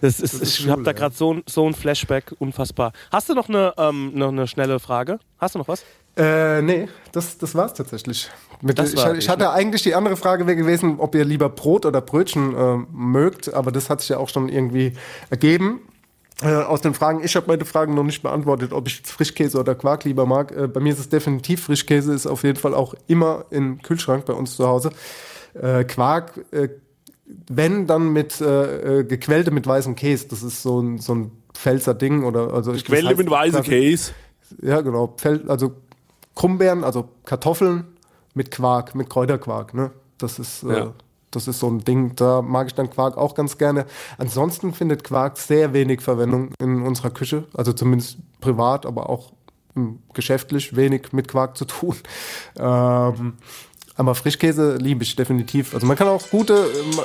[0.00, 2.92] Das ist, ist ich habe da gerade so, so ein Flashback, unfassbar.
[3.12, 5.20] Hast du noch eine, ähm, noch eine schnelle Frage?
[5.40, 5.82] Hast du noch was?
[6.16, 8.28] Äh, nee, das, das war's tatsächlich.
[8.60, 11.48] Mit, Das ich, war- ich hatte eigentlich die andere Frage wäre gewesen, ob ihr lieber
[11.48, 14.92] Brot oder Brötchen äh, mögt, aber das hat sich ja auch schon irgendwie
[15.30, 15.80] ergeben.
[16.42, 19.58] Äh, aus den Fragen, ich habe meine Fragen noch nicht beantwortet, ob ich jetzt Frischkäse
[19.58, 20.52] oder Quark lieber mag.
[20.56, 24.24] Äh, bei mir ist es definitiv Frischkäse, ist auf jeden Fall auch immer im Kühlschrank
[24.26, 24.90] bei uns zu Hause.
[25.54, 26.68] Äh, Quark, äh,
[27.48, 31.94] wenn dann mit äh, gequälte mit weißem Käse, das ist so ein, so ein Pfälzer
[31.94, 34.12] Ding oder also ich Quelle das heißt mit weiße quasi- Case.
[34.62, 35.08] Ja, genau.
[35.16, 35.72] Pfel also
[36.34, 37.84] Krummbeeren, also Kartoffeln
[38.34, 39.74] mit Quark, mit Kräuterquark.
[39.74, 39.90] Ne?
[40.18, 40.92] Das ist, äh, Ja.
[41.30, 42.14] das ist so ein Ding.
[42.16, 43.86] Da mag ich dann Quark auch ganz gerne.
[44.18, 47.44] Ansonsten findet Quark sehr wenig Verwendung in unserer Küche.
[47.54, 49.32] Also zumindest privat, aber auch
[50.14, 51.96] geschäftlich wenig mit Quark zu tun.
[52.58, 53.34] Ähm,
[53.96, 55.74] aber Frischkäse liebe ich definitiv.
[55.74, 56.54] Also man kann auch gute.
[56.54, 57.00] äh,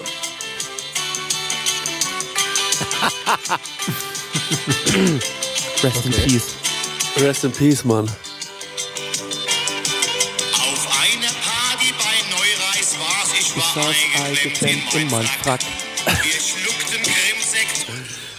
[5.83, 6.64] Rest in Peace.
[7.17, 8.03] Rest in Peace, Mann.
[8.03, 8.13] Auf
[10.99, 15.61] einer Party bei Neureis war's, ich war saß eingeklemmt in mein Frack.
[16.05, 17.87] Wir schluckten Grimmsekt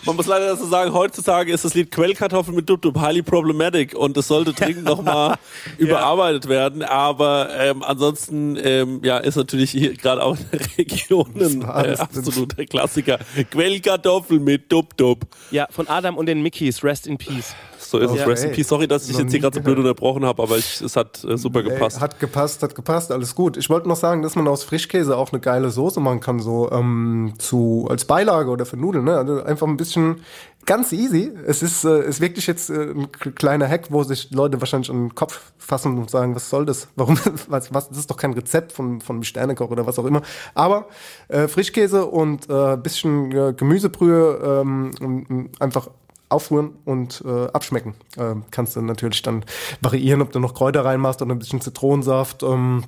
[0.05, 3.95] Man muss leider dazu sagen, heutzutage ist das Lied Quellkartoffel mit Dub Dub highly problematic
[3.95, 5.37] und es sollte dringend nochmal
[5.79, 6.83] überarbeitet werden.
[6.83, 11.97] Aber ähm, ansonsten ähm, ja, ist natürlich hier gerade auch in der Region ein äh,
[11.97, 13.21] absoluter Klassiker.
[13.51, 15.21] Quellkartoffel mit Dub Dub.
[15.51, 16.85] Ja, von Adam und den Mickeys.
[16.85, 17.55] Rest in Peace.
[17.91, 18.19] So ist es.
[18.19, 18.53] Ja, Rest in.
[18.53, 18.69] Peace.
[18.69, 21.37] Sorry, dass ich jetzt hier gerade so blöd unterbrochen habe, aber ich, es hat äh,
[21.37, 21.97] super gepasst.
[21.97, 23.57] Ey, hat gepasst, hat gepasst, alles gut.
[23.57, 26.71] Ich wollte noch sagen, dass man aus Frischkäse auch eine geile Soße machen kann, so
[26.71, 29.05] ähm, zu als Beilage oder für Nudeln.
[29.05, 29.17] Ne?
[29.17, 30.23] Also einfach ein bisschen
[30.67, 31.33] ganz easy.
[31.47, 35.09] Es ist, äh, ist wirklich jetzt äh, ein kleiner Hack, wo sich Leute wahrscheinlich an
[35.09, 36.89] den Kopf fassen und sagen, was soll das?
[36.97, 37.19] Warum?
[37.49, 40.23] Was, was, das ist doch kein Rezept von, von Sternekoch oder was auch immer.
[40.55, 40.89] Aber
[41.29, 45.89] äh, Frischkäse und äh, bisschen äh, Gemüsebrühe ähm, und, und einfach
[46.29, 47.95] aufrühren und äh, abschmecken.
[48.17, 49.45] Äh, kannst du natürlich dann
[49.81, 52.85] variieren, ob du noch Kräuter reinmachst oder ein bisschen Zitronensaft ähm,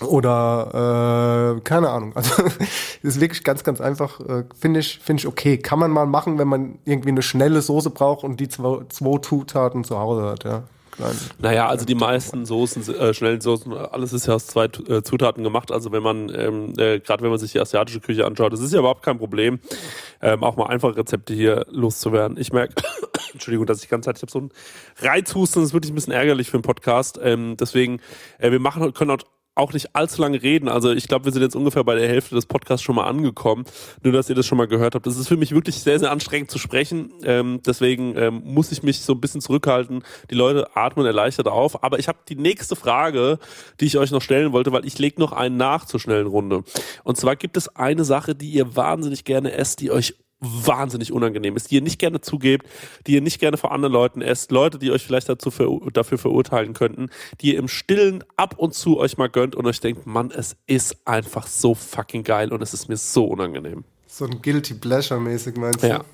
[0.00, 2.12] oder äh, keine Ahnung.
[2.20, 2.42] Also
[3.02, 4.20] ist wirklich ganz, ganz einfach.
[4.20, 5.58] Äh, Finde ich, finde ich okay.
[5.58, 9.18] Kann man mal machen, wenn man irgendwie eine schnelle Soße braucht und die zwei, zwei
[9.18, 10.44] Zutaten zu Hause hat.
[10.44, 10.62] Ja.
[11.00, 11.16] Klein.
[11.38, 15.42] Naja, also die meisten Soßen, äh, schnellen Soßen, alles ist ja aus zwei äh, Zutaten
[15.42, 15.72] gemacht.
[15.72, 18.72] Also wenn man, ähm, äh, gerade wenn man sich die asiatische Küche anschaut, das ist
[18.72, 19.60] ja überhaupt kein Problem,
[20.20, 22.36] ähm, auch mal einfache Rezepte hier loszuwerden.
[22.38, 22.74] Ich merke,
[23.32, 24.50] Entschuldigung, dass ich die ganze Zeit, ich habe so einen
[24.98, 27.18] Reizhusten, das ist wirklich ein bisschen ärgerlich für einen Podcast.
[27.22, 28.00] Ähm, deswegen,
[28.38, 29.24] äh, wir machen, können auch
[29.60, 30.68] auch nicht allzu lange reden.
[30.68, 33.64] Also ich glaube, wir sind jetzt ungefähr bei der Hälfte des Podcasts schon mal angekommen.
[34.02, 35.06] Nur, dass ihr das schon mal gehört habt.
[35.06, 37.12] Das ist für mich wirklich sehr, sehr anstrengend zu sprechen.
[37.24, 40.02] Ähm, deswegen ähm, muss ich mich so ein bisschen zurückhalten.
[40.30, 41.84] Die Leute atmen erleichtert auf.
[41.84, 43.38] Aber ich habe die nächste Frage,
[43.78, 46.64] die ich euch noch stellen wollte, weil ich lege noch einen nach zur schnellen Runde.
[47.04, 51.56] Und zwar gibt es eine Sache, die ihr wahnsinnig gerne esst, die euch wahnsinnig unangenehm
[51.56, 52.66] ist, die ihr nicht gerne zugebt,
[53.06, 56.18] die ihr nicht gerne vor anderen Leuten esst, Leute, die euch vielleicht dazu ver dafür
[56.18, 60.06] verurteilen könnten, die ihr im Stillen ab und zu euch mal gönnt und euch denkt,
[60.06, 63.84] Mann, es ist einfach so fucking geil und es ist mir so unangenehm.
[64.06, 65.88] So ein Guilty Pleasure mäßig meinst du?
[65.88, 66.04] Ja.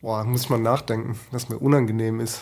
[0.00, 2.40] Boah, muss ich mal nachdenken, dass mir unangenehm ist.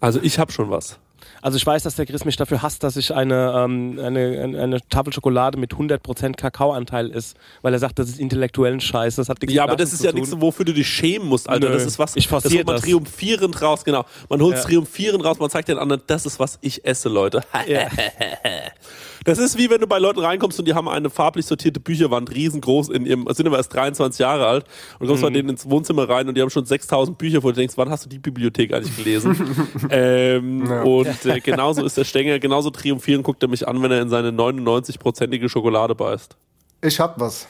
[0.00, 0.98] Also ich habe schon was.
[1.44, 4.78] Also ich weiß, dass der Chris mich dafür hasst, dass ich eine, ähm, eine, eine,
[4.88, 9.16] Tafel Schokolade mit 100% Kakaoanteil ist, weil er sagt, das ist intellektuellen Scheiß.
[9.16, 11.68] Das hat nichts Ja, aber das ist ja nichts, wofür du dich schämen musst, Alter.
[11.68, 11.74] Nö.
[11.74, 12.84] Das ist was, Ich das holt man das.
[12.84, 14.06] triumphierend raus, genau.
[14.30, 14.68] Man holt es Ja.
[14.70, 17.42] triumphierend raus, man zeigt den anderen, das ist, was ich esse, Leute.
[17.68, 17.88] Ja.
[19.24, 22.30] Das ist wie wenn du bei Leuten reinkommst und die haben eine farblich sortierte Bücherwand,
[22.34, 24.66] riesengroß in ihrem, sind aber erst 23 Jahre alt
[24.98, 25.34] und kommst bei Mhm.
[25.34, 28.04] denen ins Wohnzimmer rein und die haben schon 6000 Bücher, wo du denkst, wann hast
[28.04, 29.56] du die Bibliothek eigentlich gelesen?
[29.90, 34.02] ähm, Und äh, genauso ist der Stenger, genauso triumphierend guckt er mich an, wenn er
[34.02, 36.36] in seine 99-prozentige Schokolade beißt.
[36.82, 37.48] Ich hab was.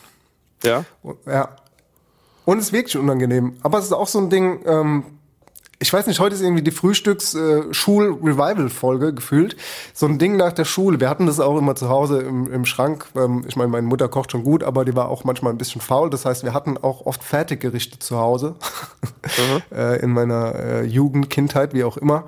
[0.62, 0.84] Ja?
[1.26, 1.56] Ja.
[2.44, 3.54] Und es ist wirklich unangenehm.
[3.62, 5.04] Aber es ist auch so ein Ding, ähm,
[5.80, 9.56] ich weiß nicht, heute ist irgendwie die Frühstücks-Schul-Revival-Folge gefühlt.
[9.92, 11.00] So ein Ding nach der Schule.
[11.00, 13.06] Wir hatten das auch immer zu Hause im, im Schrank.
[13.16, 15.80] Ähm, ich meine, meine Mutter kocht schon gut, aber die war auch manchmal ein bisschen
[15.80, 16.10] faul.
[16.10, 18.54] Das heißt, wir hatten auch oft Fertiggerichte zu Hause.
[19.74, 22.24] äh, in meiner äh, Jugend, Kindheit, wie auch immer.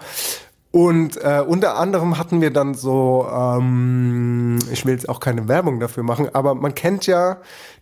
[0.73, 5.81] Und äh, unter anderem hatten wir dann so, ähm, ich will jetzt auch keine Werbung
[5.81, 7.39] dafür machen, aber man kennt ja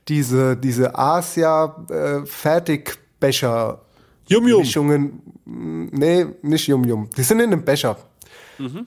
[0.07, 3.67] diese, diese Asia-Fertigbecher.
[3.67, 3.79] Yum
[4.29, 4.45] Yum.
[4.45, 5.23] Mischungen.
[5.45, 7.09] Nee, nicht Yum Yum.
[7.17, 7.97] Die sind in einem Becher.
[8.59, 8.87] Mhm.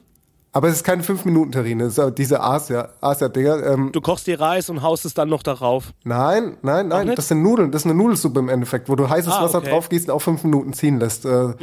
[0.54, 3.64] Aber es ist keine 5-Minuten-Terrine, es ist diese Asia, Asia-Dinger.
[3.68, 5.94] Ähm, Du kochst dir Reis und haust es dann noch darauf.
[6.04, 7.18] nein, nein, nein, nicht?
[7.20, 9.70] das sind Nudeln, das ist eine Nudelsuppe im Endeffekt, wo du heißes Ah, Wasser okay.
[9.70, 11.26] draufgießt und auch 5 Minuten ziehen lässt.
[11.26, 11.54] Äh,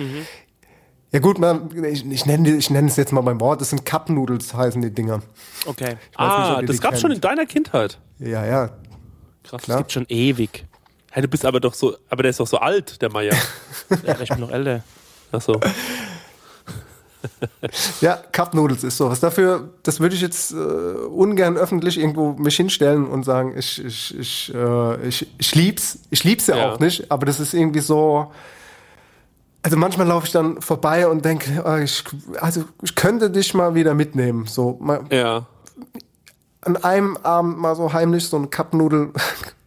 [1.11, 3.85] Ja gut, man, ich, ich nenne ich nenne es jetzt mal beim Wort, das sind
[3.85, 5.23] Cup-Noodles heißen die Dinger.
[5.67, 5.91] Okay.
[5.95, 7.99] Nicht, Ah, ihr das die gab's schon in deiner Kindheit.
[8.21, 8.71] Ja, ja.
[9.43, 9.63] Krass.
[9.63, 9.79] Klar.
[9.79, 10.67] Gibt schon ewig.
[11.15, 13.35] Hey, du bist aber doch so, aber der ist doch so alt, der Meier.
[14.05, 14.83] Ja, ich bin noch älter.
[15.31, 15.61] Achso.
[18.03, 19.21] Ja, Cup-Noodles ist sowas.
[19.21, 24.19] Dafür, das würde ich jetzt äh, ungern öffentlich irgendwo mich hinstellen und sagen, ich, ich,
[24.19, 26.01] ich, äh, ich, ich lieb's.
[26.11, 26.73] Ich lieb's ja, Ja.
[26.73, 28.31] auch nicht, aber das ist irgendwie so.
[29.63, 32.05] Also manchmal laufe ich dann vorbei und denke, ah, ich,
[32.41, 34.47] also ich könnte dich mal wieder mitnehmen.
[34.47, 35.47] So mal Ja.
[36.63, 39.13] an einem Abend mal so heimlich so ein Cup-Nudel,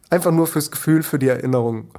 [0.10, 1.90] einfach nur fürs Gefühl, für die Erinnerung.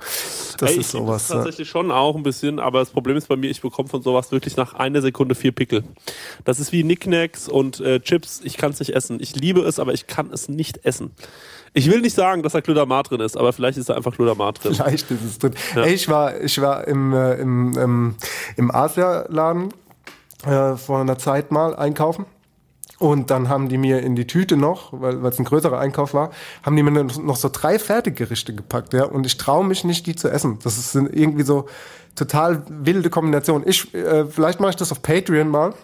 [0.58, 1.28] Das Ey, ist ich sowas.
[1.28, 1.36] Das ja.
[1.36, 4.32] tatsächlich schon auch ein bisschen, aber das Problem ist bei mir, ich bekomme von sowas
[4.32, 5.84] wirklich nach einer Sekunde vier Pickel.
[6.44, 8.40] Das ist wie Knickknacks und äh, Chips.
[8.42, 9.18] Ich kann es nicht essen.
[9.20, 11.12] Ich liebe es, aber ich kann es nicht essen.
[11.74, 14.64] Ich will nicht sagen, dass da Glutamat drin ist, aber vielleicht ist da einfach Glutamat
[14.64, 14.74] drin.
[14.74, 15.54] Vielleicht ist es drin.
[15.76, 18.14] Ey, ich war, ich war im, äh, im, im,
[18.56, 19.72] im Asia-Laden
[20.44, 22.26] äh, vor einer Zeit mal einkaufen.
[22.98, 26.30] Und dann haben die mir in die Tüte noch, weil es ein größerer Einkauf war,
[26.64, 29.04] haben die mir noch so drei Fertiggerichte gepackt, ja.
[29.04, 30.58] Und ich traue mich nicht, die zu essen.
[30.64, 31.66] Das ist irgendwie so
[32.16, 33.62] total wilde Kombination.
[33.66, 35.74] Ich, äh, vielleicht mache ich das auf Patreon mal.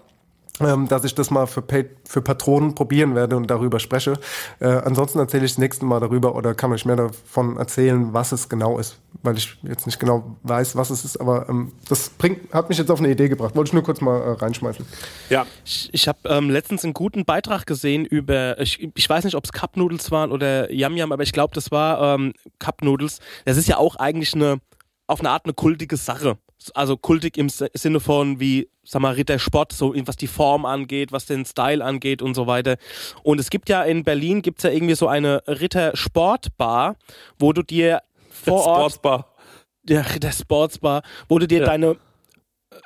[0.60, 1.64] Ähm, dass ich das mal für,
[2.04, 4.12] für Patronen probieren werde und darüber spreche.
[4.60, 8.30] Äh, ansonsten erzähle ich das nächste Mal darüber oder kann euch mehr davon erzählen, was
[8.30, 12.08] es genau ist, weil ich jetzt nicht genau weiß, was es ist, aber ähm, das
[12.08, 13.56] bringt, hat mich jetzt auf eine Idee gebracht.
[13.56, 14.86] Wollte ich nur kurz mal äh, reinschmeißen.
[15.28, 15.44] Ja.
[15.64, 19.44] Ich, ich habe ähm, letztens einen guten Beitrag gesehen über, ich, ich weiß nicht, ob
[19.46, 23.18] es Cup Noodles waren oder Yam Yam, aber ich glaube, das war ähm, Cup Noodles.
[23.44, 24.60] Das ist ja auch eigentlich eine,
[25.08, 26.38] auf eine Art eine kultige Sache.
[26.74, 31.26] Also kultig im Sinne von wie, sag mal, Rittersport, so was die Form angeht, was
[31.26, 32.76] den Style angeht und so weiter.
[33.22, 36.96] Und es gibt ja in Berlin, gibt's ja irgendwie so eine Rittersportbar,
[37.38, 38.00] wo du dir
[38.30, 39.34] vor Ort Sportsbar.
[39.82, 41.66] der, der Sportsbar, wo du dir Ja.
[41.66, 41.96] deine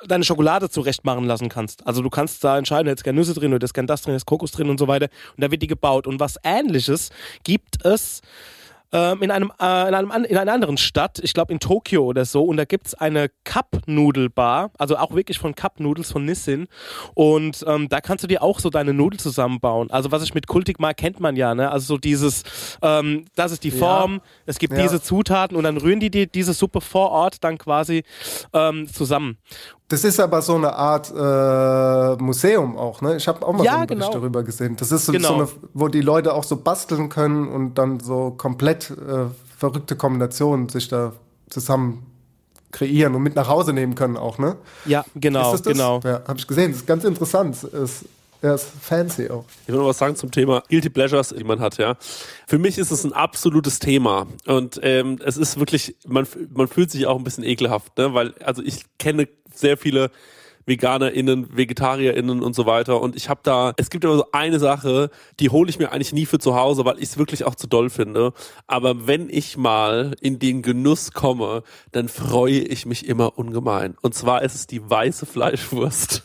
[0.07, 1.85] deine Schokolade zurechtmachen lassen kannst.
[1.87, 4.11] Also du kannst da entscheiden, du hättest gerne Nüsse drin, du hättest gerne das drin,
[4.11, 5.09] du hättest Kokos drin und so weiter.
[5.35, 6.05] Und da wird die gebaut.
[6.05, 7.09] Und was ähnliches
[7.43, 8.21] gibt es
[8.91, 12.25] ähm, in, einem, äh, in, einem, in einer anderen Stadt, ich glaube in Tokio oder
[12.25, 16.67] so, und da gibt es eine Cup-Nudelbar, also auch wirklich von Cup-Nudels von Nissin.
[17.13, 19.91] Und ähm, da kannst du dir auch so deine Nudeln zusammenbauen.
[19.91, 21.71] Also was ich mit Kultig mag, kennt man ja, ne?
[21.71, 22.43] Also so dieses,
[22.81, 24.81] ähm, das ist die Form, es gibt Ja.
[24.81, 28.03] diese Zutaten und dann rühren die, die diese Suppe vor Ort dann quasi
[28.53, 29.37] ähm, zusammen.
[29.89, 33.17] Das ist aber so eine Art äh, Museum auch, ne?
[33.17, 34.13] Ich habe auch mal Ja, so einen Bericht genau.
[34.13, 34.75] darüber gesehen.
[34.77, 35.27] Das ist so, Genau.
[35.29, 39.25] so eine, wo die Leute auch so basteln können und dann so komplett äh,
[39.57, 41.13] verrückte Kombinationen sich da
[41.49, 42.05] zusammen
[42.71, 44.57] kreieren und mit nach Hause nehmen können auch, ne?
[44.85, 45.73] Ja, genau, ist das das?
[45.73, 45.99] genau.
[46.03, 46.71] Ja, habe ich gesehen.
[46.71, 47.63] Das ist ganz interessant.
[47.63, 48.05] Ist,
[48.41, 49.45] ja, ist fancy auch.
[49.63, 51.97] Ich will noch was sagen zum Thema Guilty Pleasures, die man hat, ja.
[52.47, 54.27] Für mich ist es ein absolutes Thema.
[54.45, 58.13] Und ähm, es ist wirklich, man, man fühlt sich auch ein bisschen ekelhaft, ne?
[58.13, 60.11] Weil, also ich kenne sehr viele
[60.69, 63.01] VeganerInnen, VegetarierInnen und so weiter.
[63.01, 65.09] Und ich habe da, es gibt aber so eine Sache,
[65.41, 67.67] die hole ich mir eigentlich nie für zu Hause, weil ich es wirklich auch zu
[67.67, 68.31] doll finde.
[68.67, 73.95] Aber wenn ich mal in den Genuss komme, dann freue ich mich immer ungemein.
[74.01, 76.23] Und zwar ist es die weiße Fleischwurst.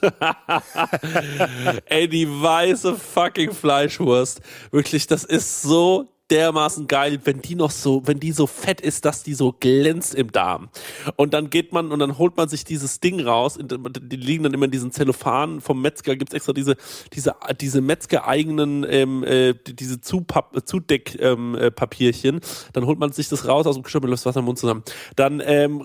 [1.86, 4.40] Ey, die weiße fucking Fleischwurst.
[4.70, 9.04] Wirklich, das ist so dermaßen geil, wenn die noch so, wenn die so fett ist,
[9.04, 10.68] dass die so glänzt im Darm.
[11.14, 14.52] Und dann geht man und dann holt man sich dieses Ding raus, die liegen dann
[14.52, 16.74] immer in diesen Zellophan vom Metzger, gibt's extra diese,
[17.12, 22.34] diese, diese Metzger-eigenen, ähm, äh, diese Zudeck-Papierchen.
[22.34, 24.58] Ähm, äh, dann holt man sich das raus aus dem Geschirr, läuft Wasser im Mund
[24.58, 24.82] zusammen.
[25.14, 25.84] Dann ähm,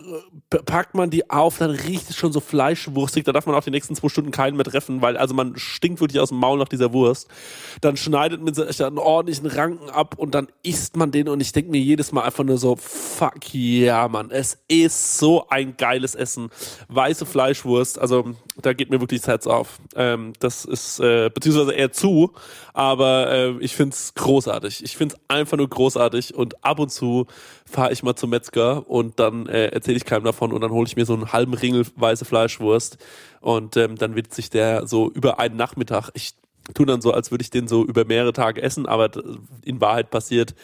[0.49, 3.69] packt man die auf, dann riecht es schon so fleischwurstig, da darf man auch die
[3.69, 6.69] nächsten zwei Stunden keinen mehr treffen, weil also man stinkt wirklich aus dem Maul nach
[6.69, 7.27] dieser Wurst.
[7.81, 11.52] Dann schneidet man sich einen ordentlichen Ranken ab und dann isst man den und ich
[11.52, 16.15] denke mir jedes Mal einfach nur so, fuck ja, Mann, es ist so ein geiles
[16.15, 16.50] Essen.
[16.87, 19.79] Weiße Fleischwurst, also da geht mir wirklich das Herz auf.
[19.96, 22.33] Ähm, das ist, äh, beziehungsweise eher zu,
[22.73, 24.83] aber äh, ich find's großartig.
[24.83, 27.27] Ich find's einfach nur großartig und ab und zu
[27.65, 30.87] fahre ich mal zum Metzger und dann äh, erzähle ich keinem davon und dann hole
[30.87, 32.98] ich mir so einen halben Ringel weiße Fleischwurst
[33.42, 36.33] und ähm, dann wird sich der so über einen Nachmittag, ich
[36.73, 39.09] tun dann so, als würde ich den so über mehrere Tage essen, aber
[39.63, 40.55] in Wahrheit passiert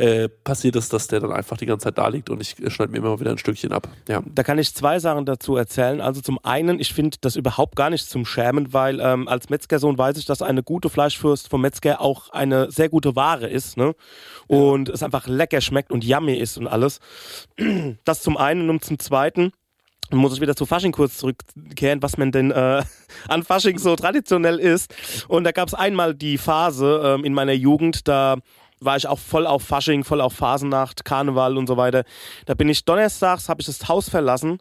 [0.00, 2.90] äh, passiert es, dass der dann einfach die ganze Zeit da liegt und ich schneide
[2.90, 3.86] mir immer wieder ein Stückchen ab.
[4.08, 4.22] Ja.
[4.34, 6.00] Da kann ich zwei Sachen dazu erzählen.
[6.00, 9.98] Also zum einen, ich finde das überhaupt gar nicht zum Schämen, weil ähm, als Metzgersohn
[9.98, 13.94] weiß ich, dass eine gute Fleischwurst vom Metzger auch eine sehr gute Ware ist ne?
[14.46, 14.94] und ja.
[14.94, 17.00] es einfach lecker schmeckt und yummy ist und alles.
[18.04, 19.52] Das zum einen und zum zweiten
[20.18, 22.82] muss ich wieder zu Fasching kurz zurückkehren, was man denn äh,
[23.28, 24.94] an Fasching so traditionell ist.
[25.28, 28.36] Und da gab es einmal die Phase ähm, in meiner Jugend, da
[28.80, 32.04] war ich auch voll auf Fasching, voll auf Phasennacht, Karneval und so weiter.
[32.46, 34.58] Da bin ich donnerstags, habe ich das Haus verlassen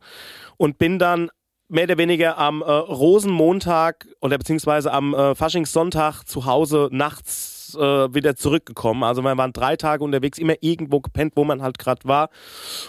[0.57, 1.29] und bin dann
[1.69, 8.13] mehr oder weniger am äh, Rosenmontag oder beziehungsweise am äh, Faschingssonntag zu Hause nachts äh,
[8.13, 9.03] wieder zurückgekommen.
[9.03, 12.29] Also wir waren drei Tage unterwegs, immer irgendwo gepennt, wo man halt gerade war.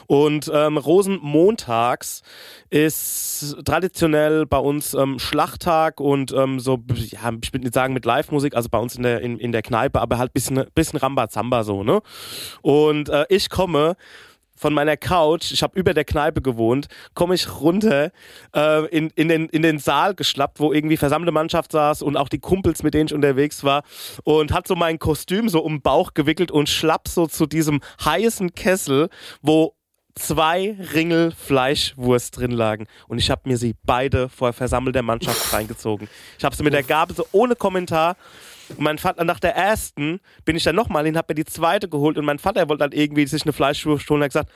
[0.07, 2.23] Und ähm, Rosenmontags
[2.71, 8.05] ist traditionell bei uns ähm, Schlachttag und ähm, so, ja, ich würde nicht sagen mit
[8.05, 11.65] Live-Musik, also bei uns in der, in, in der Kneipe, aber halt bisschen, bisschen Rambazamba
[11.65, 12.01] so, ne?
[12.63, 13.97] Und äh, ich komme
[14.61, 18.13] von meiner Couch, ich habe über der Kneipe gewohnt, komme ich runter
[18.55, 22.29] äh, in, in, den, in den Saal geschlappt, wo irgendwie versammelte Mannschaft saß und auch
[22.29, 23.83] die Kumpels, mit denen ich unterwegs war
[24.25, 27.81] und hat so mein Kostüm so um den Bauch gewickelt und schlapp so zu diesem
[28.05, 29.09] heißen Kessel,
[29.41, 29.75] wo
[30.15, 32.87] zwei Ringel Fleischwurst drin lagen.
[33.09, 36.09] Und ich habe mir sie beide vor versammelter Mannschaft reingezogen.
[36.39, 38.17] Ich habe sie mit der Gabel so ohne Kommentar
[38.77, 41.89] und mein Vater, nach der ersten bin ich dann nochmal hin, hab mir die zweite
[41.89, 44.51] geholt und mein Vater wollte dann irgendwie sich eine Fleischwurst holen und hat gesagt,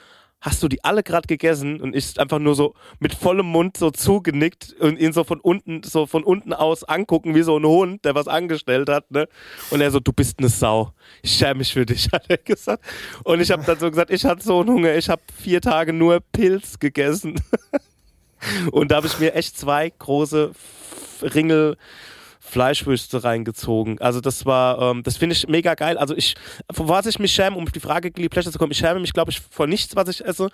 [0.45, 1.81] hast du die alle gerade gegessen?
[1.81, 5.83] Und ich einfach nur so mit vollem Mund so zugenickt und ihn so von unten,
[5.83, 9.27] so von unten aus angucken, wie so ein Hund, der was angestellt hat, ne?
[9.71, 10.93] Und er so, du bist eine Sau.
[11.23, 12.85] Ich schäme mich für dich, hat er gesagt.
[13.25, 15.93] Und ich habe dann so gesagt, ich hatte so einen Hunger, ich habe vier Tage
[15.93, 17.41] nur Pilz gegessen.
[18.71, 20.53] und da habe ich mir echt zwei große
[21.23, 21.79] Ringel
[22.55, 24.01] Fleischwürste reingezogen.
[24.01, 25.99] Also das war, ähm, das finde ich mega geil.
[25.99, 26.37] Also ich,
[26.73, 29.13] vor was ich mich schäme, um auf die Frage Pleasure zu kommen, ich schäme mich,
[29.13, 30.51] glaube ich, vor nichts, was ich esse.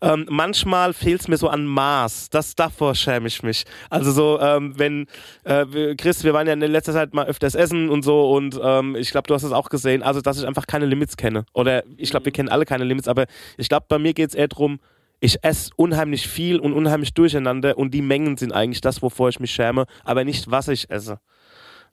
[0.00, 2.30] Ähm, manchmal fehlt es mir so an Maß.
[2.30, 3.64] Das davor schäme ich mich.
[3.90, 5.08] Also so, ähm, wenn
[5.42, 8.94] äh, Chris, wir waren ja in letzter Zeit mal öfters essen und so und ähm,
[8.94, 10.04] ich glaube, du hast es auch gesehen.
[10.04, 11.46] Also dass ich einfach keine Limits kenne.
[11.52, 13.26] Oder ich glaube, wir kennen alle keine Limits, aber
[13.56, 14.78] ich glaube, bei mir geht es eher darum,
[15.20, 19.40] ich esse unheimlich viel und unheimlich durcheinander und die Mengen sind eigentlich das, wovor ich
[19.40, 21.18] mich schäme, aber nicht, was ich esse.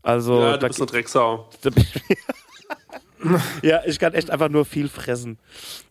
[0.01, 1.49] Also, ja, du da, bist eine Drecksau.
[3.61, 5.39] ja, ich kann echt einfach nur viel fressen.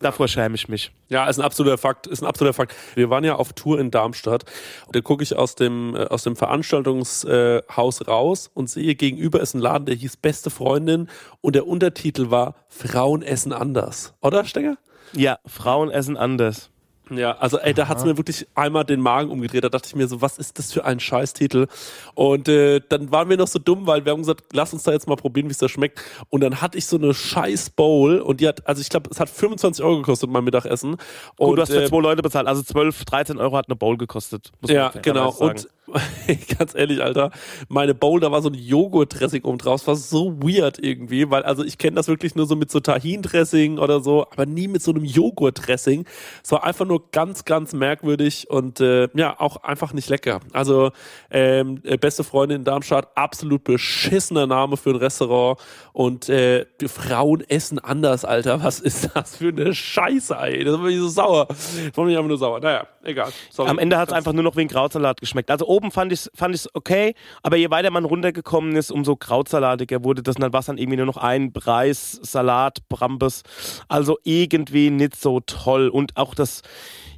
[0.00, 0.92] Davor schäme ich mich.
[1.08, 2.06] Ja, ist ein absoluter Fakt.
[2.06, 2.74] Ist ein absoluter Fakt.
[2.94, 4.44] Wir waren ja auf Tour in Darmstadt.
[4.86, 9.40] Und da gucke ich aus dem, äh, aus dem Veranstaltungshaus äh, raus und sehe gegenüber
[9.40, 11.08] ist ein Laden, der hieß Beste Freundin
[11.40, 14.14] und der Untertitel war Frauen essen anders.
[14.20, 14.78] Oder, Stenger?
[15.12, 16.70] Ja, Frauen essen anders.
[17.10, 19.62] Ja, also ey, da hat's mir wirklich einmal den Magen umgedreht.
[19.62, 21.68] Da dachte ich mir so, was ist das für ein Scheißtitel?
[22.14, 24.92] Und äh, dann waren wir noch so dumm, weil wir haben gesagt, lass uns da
[24.92, 26.00] jetzt mal probieren, wie es da schmeckt.
[26.30, 29.20] Und dann hatte ich so eine scheiß Bowl und die hat, also ich glaube, es
[29.20, 30.96] hat 25 Euro gekostet, mein Mittagessen.
[31.36, 33.76] Und, Gut, du hast für äh, zwei Leute bezahlt, also 12, 13 Euro hat eine
[33.76, 34.50] Bowl gekostet.
[34.66, 35.30] ja, genau.
[35.30, 35.68] Und
[36.58, 37.30] ganz ehrlich, Alter,
[37.68, 39.82] meine Bowl, da war so ein Joghurt-Dressing oben drauf.
[39.82, 42.80] Es war so weird irgendwie, weil also ich kenne das wirklich nur so mit so
[42.80, 46.04] Tahin-Dressing oder so, aber nie mit so einem Joghurt-Dressing.
[46.42, 50.40] Es war einfach nur ganz, ganz merkwürdig und äh, ja, auch einfach nicht lecker.
[50.52, 50.90] Also
[51.30, 55.60] ähm, äh, beste Freundin in Darmstadt, absolut beschissener Name für ein Restaurant
[55.92, 58.62] und äh, Frauen essen anders, Alter.
[58.62, 60.64] Was ist das für eine Scheiße, ey?
[60.64, 61.46] Das war mich so sauer.
[61.46, 62.60] Das war mich einfach nur sauer.
[62.60, 63.30] Naja, egal.
[63.50, 63.70] Sorry.
[63.70, 65.50] Am Ende hat es einfach nur noch wie ein Krautsalat geschmeckt.
[65.50, 70.02] Also oben fand ich es fand okay, aber je weiter man runtergekommen ist, umso krautsalatiger
[70.04, 70.36] wurde das.
[70.36, 73.42] Und dann war es dann irgendwie nur noch ein Reis, Salat, Brambes.
[73.88, 75.88] Also irgendwie nicht so toll.
[75.88, 76.62] Und auch das,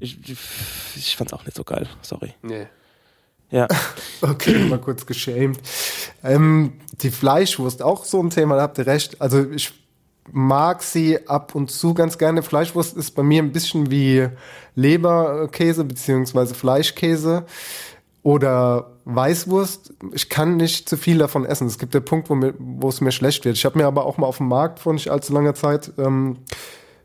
[0.00, 0.18] ich,
[0.96, 1.88] ich fand es auch nicht so geil.
[2.02, 2.34] Sorry.
[2.42, 2.66] Nee.
[3.50, 3.68] Ja.
[4.20, 5.60] Okay, mal kurz geschämt.
[6.24, 9.20] Ähm, die Fleischwurst, auch so ein Thema, da habt ihr recht.
[9.20, 9.72] Also ich
[10.32, 12.42] mag sie ab und zu ganz gerne.
[12.42, 14.28] Fleischwurst ist bei mir ein bisschen wie
[14.74, 17.46] Leberkäse beziehungsweise Fleischkäse
[18.28, 19.94] oder Weißwurst.
[20.12, 21.66] Ich kann nicht zu viel davon essen.
[21.66, 23.56] Es gibt den Punkt, wo, mir, wo es mir schlecht wird.
[23.56, 26.36] Ich habe mir aber auch mal auf dem Markt vor nicht allzu langer Zeit ähm,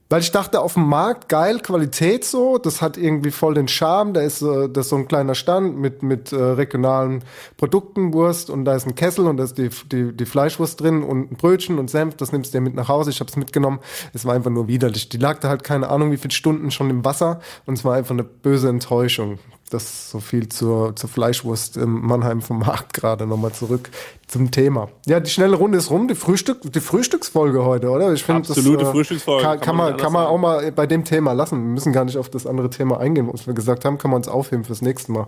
[0.09, 4.11] Weil ich dachte, auf dem Markt, geil, Qualität so, das hat irgendwie voll den Charme.
[4.11, 7.23] Da ist, äh, das ist so ein kleiner Stand mit, mit äh, regionalen
[7.55, 11.03] Produkten, Wurst und da ist ein Kessel und da ist die, die, die Fleischwurst drin
[11.03, 13.11] und ein Brötchen und Senf, das nimmst du dir mit nach Hause.
[13.11, 13.79] Ich habe es mitgenommen.
[14.11, 15.07] Es war einfach nur widerlich.
[15.07, 17.95] Die lag da halt keine Ahnung wie viele Stunden schon im Wasser und es war
[17.95, 19.39] einfach eine böse Enttäuschung.
[19.73, 23.89] Das so viel zur, zur Fleischwurst im Mannheim vom Markt gerade nochmal zurück
[24.27, 24.89] zum Thema.
[25.05, 28.13] Ja, die schnelle Runde ist rum, die Frühstück, die Frühstücksfolge heute, oder?
[28.13, 31.03] Ich finde Absolute das, äh, Frühstücksfolge, Kann, kann man kann man auch mal bei dem
[31.03, 31.57] Thema lassen.
[31.61, 34.17] Wir müssen gar nicht auf das andere Thema eingehen, was wir gesagt haben, kann man
[34.17, 35.27] uns aufheben fürs nächste Mal.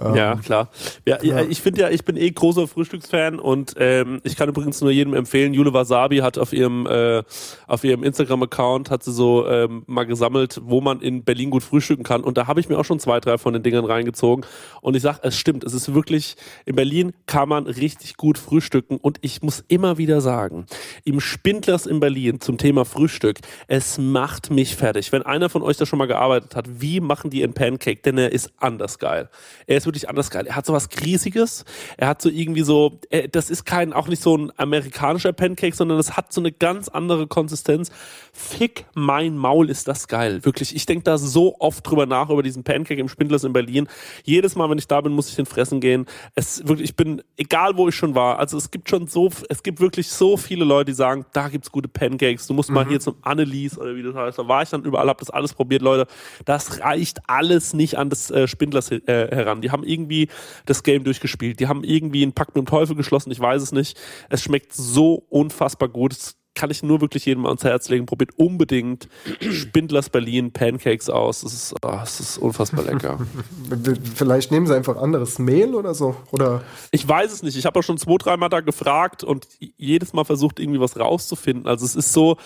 [0.00, 0.68] Ähm, Ja, klar.
[1.06, 1.40] Ja, ja.
[1.42, 5.14] Ich finde ja, ich bin eh großer Frühstücksfan und ähm, ich kann übrigens nur jedem
[5.14, 7.22] empfehlen, Jule Wasabi hat auf ihrem äh,
[7.66, 12.04] auf ihrem Instagram-Account hat sie so ähm, mal gesammelt, wo man in Berlin gut frühstücken
[12.04, 14.44] kann und da habe ich mir auch schon zwei, drei von den Dingern reingezogen
[14.80, 18.96] und ich sag, es stimmt, es ist wirklich, in Berlin kann man richtig gut frühstücken
[18.96, 20.66] und ich muss immer wieder sagen,
[21.04, 23.38] im Spindlers in Berlin zum Thema Frühstück,
[23.68, 25.12] es macht mich fertig.
[25.12, 28.02] Wenn einer von euch da schon mal gearbeitet hat, wie machen die einen Pancake?
[28.02, 29.28] Denn er ist anders geil.
[29.66, 30.46] Er ist wirklich anders geil.
[30.46, 31.64] Er hat so was Kriesiges.
[31.96, 32.98] Er hat so irgendwie so,
[33.32, 36.88] das ist kein, auch nicht so ein amerikanischer Pancake, sondern es hat so eine ganz
[36.88, 37.90] andere Konsistenz.
[38.32, 40.44] Fick mein Maul ist das geil.
[40.44, 40.74] Wirklich.
[40.74, 43.88] Ich denke da so oft drüber nach, über diesen Pancake im Spindlers in Berlin.
[44.24, 46.06] Jedes Mal, wenn ich da bin, muss ich den fressen gehen.
[46.34, 48.38] Es wirklich, ich bin, egal wo ich schon war.
[48.38, 51.70] Also es gibt schon so, es gibt wirklich so viele Leute, die sagen, da gibt's
[51.70, 52.46] gute Pancakes.
[52.46, 54.38] Du musst mal hier zum Annelies oder wie das heißt.
[54.38, 56.06] Da war ich dann überall, hab das alles probiert, Leute.
[56.44, 59.60] Das reicht alles nicht an das äh, Spindlers äh, heran.
[59.60, 60.28] Die haben irgendwie
[60.66, 61.60] das Game durchgespielt.
[61.60, 63.30] Die haben irgendwie einen Pakt mit dem Teufel geschlossen.
[63.30, 63.98] Ich weiß es nicht.
[64.28, 66.12] Es schmeckt so unfassbar gut.
[66.12, 68.06] Es kann ich nur wirklich jedem ans Herz legen.
[68.06, 69.08] Probiert unbedingt
[69.40, 71.42] Spindlers Berlin Pancakes aus.
[71.42, 73.18] Es ist, ah, es ist unfassbar lecker.
[74.14, 76.16] Vielleicht nehmen sie einfach anderes Mehl oder so.
[76.32, 77.56] Oder Ich weiß es nicht.
[77.56, 79.46] Ich habe auch schon zwei, dreimal da gefragt und
[79.76, 81.66] jedes Mal versucht, irgendwie was rauszufinden.
[81.66, 82.36] Also es ist so,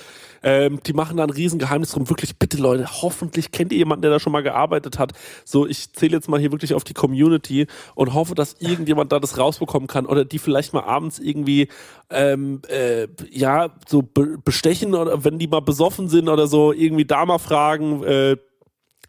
[0.44, 2.10] ähm, die machen da ein Riesengeheimnis drum.
[2.10, 5.12] Wirklich, bitte Leute, hoffentlich kennt ihr jemanden, der da schon mal gearbeitet hat.
[5.44, 9.18] So, ich zähle jetzt mal hier wirklich auf die Community und hoffe, dass irgendjemand da
[9.18, 11.68] das rausbekommen kann oder die vielleicht mal abends irgendwie
[12.10, 17.06] ähm, äh, ja, so be bestechen oder wenn die mal besoffen sind oder so, irgendwie
[17.06, 18.36] da mal fragen, äh,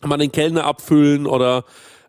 [0.02, 1.66] mal den Kellner abfüllen oder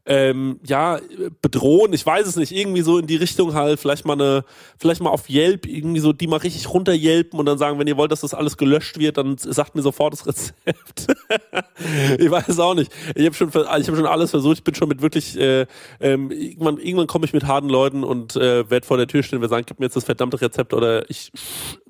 [0.06, 1.00] ähm, ja,
[1.42, 4.44] bedrohen, ich weiß es nicht, irgendwie so in die Richtung halt, vielleicht mal eine,
[4.78, 7.96] vielleicht mal auf Yelp, irgendwie so, die mal richtig runterjelpen und dann sagen, wenn ihr
[7.96, 11.08] wollt, dass das alles gelöscht wird, dann sagt mir sofort das Rezept.
[12.18, 12.92] ich weiß auch nicht.
[13.16, 15.66] Ich habe schon, ich habe schon alles versucht, ich bin schon mit wirklich, äh,
[15.98, 19.38] ähm, irgendwann, irgendwann komme ich mit harten Leuten und äh, werde vor der Tür stehen
[19.38, 21.32] und wir sagen, gib mir jetzt das verdammte Rezept oder ich,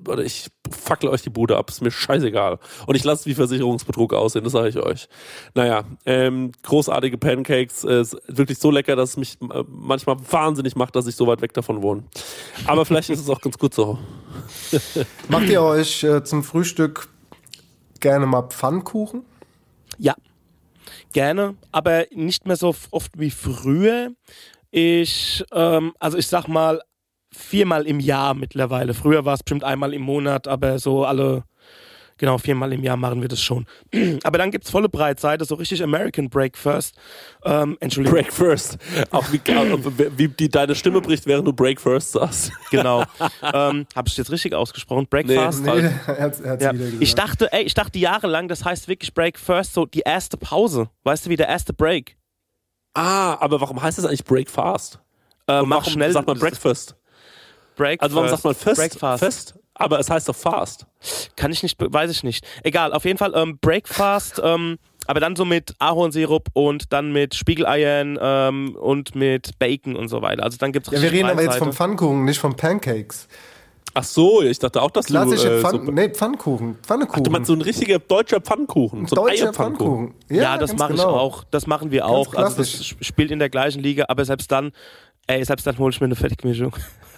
[0.07, 2.59] oder ich fackle euch die Bude ab, ist mir scheißegal.
[2.85, 5.07] Und ich lasse wie Versicherungsbetrug aussehen, das sage ich euch.
[5.53, 10.75] Naja, ähm, großartige Pancakes, äh, ist wirklich so lecker, dass es mich äh, manchmal wahnsinnig
[10.75, 12.03] macht, dass ich so weit weg davon wohne.
[12.65, 13.97] Aber vielleicht ist es auch ganz gut so.
[15.29, 17.07] macht ihr euch äh, zum Frühstück
[17.99, 19.23] gerne mal Pfannkuchen?
[19.97, 20.15] Ja,
[21.13, 24.11] gerne, aber nicht mehr so oft wie früher.
[24.71, 26.81] Ich, ähm, also ich sag mal,
[27.37, 28.93] viermal im Jahr mittlerweile.
[28.93, 31.43] Früher war es bestimmt einmal im Monat, aber so alle,
[32.17, 33.65] genau, viermal im Jahr machen wir das schon.
[34.23, 36.95] aber dann gibt's volle Breitseite, so richtig American Breakfast.
[37.45, 38.19] Ähm, Entschuldigung.
[38.19, 38.77] Break First.
[39.11, 39.39] Auch wie,
[40.17, 42.51] wie die, deine Stimme bricht, während du Break First sagst.
[42.69, 43.03] Genau.
[43.41, 45.07] ähm, Habe ich jetzt richtig ausgesprochen?
[45.09, 45.63] Breakfast?
[45.63, 46.73] Nee, er hat's, er hat's Ja.
[46.99, 50.89] Ich dachte, ey, ich dachte jahrelang, das heißt wirklich Break First, so die erste Pause.
[51.03, 52.17] Weißt du, wie der erste Break?
[52.93, 54.99] Ah, aber warum heißt das eigentlich Break Fast?
[55.47, 56.11] Äh, mach warum schnell.
[56.11, 56.95] sagt man Breakfast?
[57.77, 58.77] Break Also warum sagt man Fest?
[58.77, 59.23] Breakfast.
[59.23, 59.55] Fest?
[59.75, 60.87] Aber es heißt doch Fast.
[61.35, 62.45] Kann ich nicht, weiß ich nicht.
[62.63, 67.35] Egal, auf jeden Fall ähm, Breakfast, ähm, aber dann so mit Ahornsirup und dann mit
[67.35, 70.43] Spiegeleiern ähm, und mit Bacon und so weiter.
[70.43, 73.27] Also dann gibt's Ja, wir richtig reden aber jetzt vom Pfannkuchen, nicht von Pancakes.
[73.93, 75.55] Ach so, ich dachte auch, dass Klassische du...
[75.57, 76.75] Äh, Pfann so, nee, Pfannkuchen.
[76.83, 77.23] Pfannekuchen.
[77.23, 79.05] du meinst so ein richtiger deutscher Pfannkuchen.
[79.07, 80.09] So ein Deutscher Eierpfannkuchen.
[80.09, 80.35] Pfannkuchen.
[80.35, 81.13] Ja, das ganz mache ich genau.
[81.15, 81.43] auch.
[81.51, 82.33] Das machen wir auch.
[82.35, 82.89] Also das klassisch.
[82.93, 84.71] sp- spielt in der gleichen Liga, aber selbst dann,
[85.27, 86.75] ey, selbst dann hole ich mir eine Fertigmischung.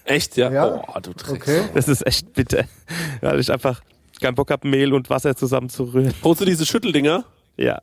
[0.10, 0.52] Echt, ja?
[0.52, 0.84] Ja?
[0.88, 1.44] Oh, du Dreck.
[1.44, 1.62] Okay.
[1.76, 2.64] Das ist echt bitter.
[3.22, 3.82] Weil ich einfach
[4.20, 6.14] keinen Bock habe, Mehl und Wasser zusammenzurühren.
[6.24, 7.26] Holst du diese Schütteldinger?
[7.58, 7.80] Ja.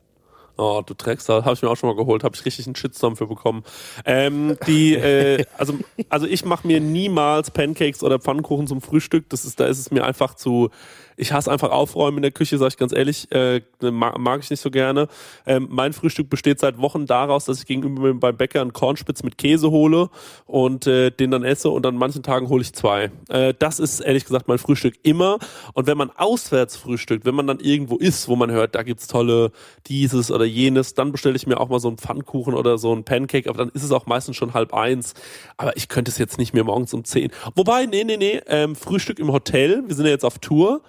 [0.57, 3.15] Oh, du Drecksau, habe ich mir auch schon mal geholt, habe ich richtig einen Shitstorm
[3.15, 3.63] für bekommen.
[4.05, 5.75] Ähm, die, äh, also,
[6.09, 9.29] also ich mache mir niemals Pancakes oder Pfannkuchen zum Frühstück.
[9.29, 10.69] Das ist, da ist es mir einfach zu.
[11.17, 13.29] Ich hasse einfach Aufräumen in der Küche, sage ich ganz ehrlich.
[13.31, 15.07] Äh, mag, mag ich nicht so gerne.
[15.47, 19.37] Ähm, mein Frühstück besteht seit Wochen daraus, dass ich gegenüber beim Bäcker einen Kornspitz mit
[19.37, 20.09] Käse hole
[20.45, 23.11] und äh, den dann esse und an manchen Tagen hole ich zwei.
[23.29, 25.39] Äh, das ist ehrlich gesagt mein Frühstück immer.
[25.73, 29.07] Und wenn man auswärts frühstückt, wenn man dann irgendwo ist, wo man hört, da gibt's
[29.07, 29.51] tolle
[29.87, 33.03] dieses oder jenes, dann bestelle ich mir auch mal so einen Pfannkuchen oder so einen
[33.03, 35.15] Pancake, aber dann ist es auch meistens schon halb eins.
[35.57, 37.31] Aber ich könnte es jetzt nicht mehr morgens um zehn.
[37.55, 40.81] Wobei, nee, nee, nee, ähm, Frühstück im Hotel, wir sind ja jetzt auf Tour.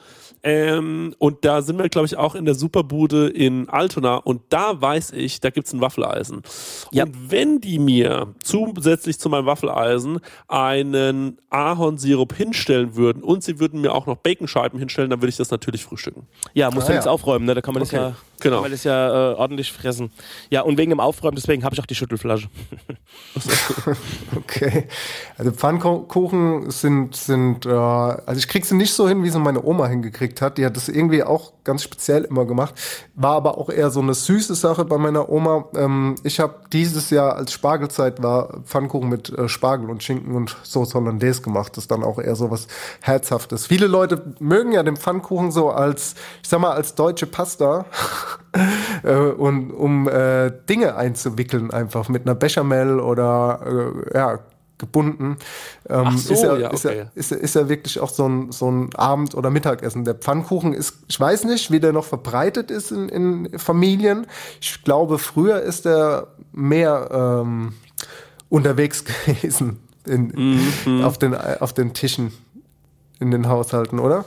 [0.42, 4.16] Ähm, und da sind wir, glaube ich, auch in der Superbude in Altona.
[4.16, 6.42] Und da weiß ich, da gibt's ein Waffeleisen.
[6.92, 7.04] Ja.
[7.04, 13.80] Und wenn die mir zusätzlich zu meinem Waffeleisen einen Ahornsirup hinstellen würden und sie würden
[13.80, 16.26] mir auch noch Baconscheiben hinstellen, dann würde ich das natürlich frühstücken.
[16.54, 17.54] Ja, muss Ah, ja nichts aufräumen, ne?
[17.54, 17.96] Da kann man Okay.
[17.96, 18.62] das ja, Genau.
[18.62, 20.10] man das ja äh, ordentlich fressen.
[20.50, 22.48] Ja, und wegen dem Aufräumen, deswegen habe ich auch die Schüttelflasche.
[24.36, 24.88] Okay.
[25.36, 29.64] Also Pfannkuchen sind, sind äh, also ich krieg sie nicht so hin, wie sie meine
[29.64, 30.58] Oma hingekriegt hat.
[30.58, 32.74] Die hat das irgendwie auch ganz speziell immer gemacht.
[33.14, 35.66] War aber auch eher so eine süße Sache bei meiner Oma.
[35.76, 40.56] Ähm, ich habe dieses Jahr, als Spargelzeit war, Pfannkuchen mit äh, Spargel und Schinken und
[40.62, 41.76] Sauce Hollandaise gemacht.
[41.76, 42.68] Das ist dann auch eher so was
[43.02, 43.66] Herzhaftes.
[43.66, 47.84] Viele Leute mögen ja den Pfannkuchen so als, ich sag mal, als deutsche Pasta.
[49.02, 53.60] äh, und um äh, Dinge einzuwickeln, einfach mit einer Bechamel oder
[54.12, 54.38] äh, ja,
[54.78, 55.36] gebunden.
[55.88, 56.98] Ähm, Ach so, ist ja, ja, ist, okay.
[56.98, 60.04] ja, ist, ja, ist ja wirklich auch so ein, so ein Abend- oder Mittagessen.
[60.04, 64.26] Der Pfannkuchen ist, ich weiß nicht, wie der noch verbreitet ist in, in Familien.
[64.60, 67.72] Ich glaube, früher ist er mehr ähm,
[68.48, 71.04] unterwegs gewesen in, Mhm.
[71.04, 72.32] auf, den, auf den Tischen
[73.20, 74.24] in den Haushalten, oder?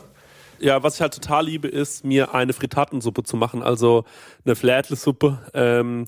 [0.61, 4.05] Ja, was ich halt total liebe, ist, mir eine Frittatensuppe zu machen, also
[4.45, 6.05] eine Flädle-Suppe, ähm,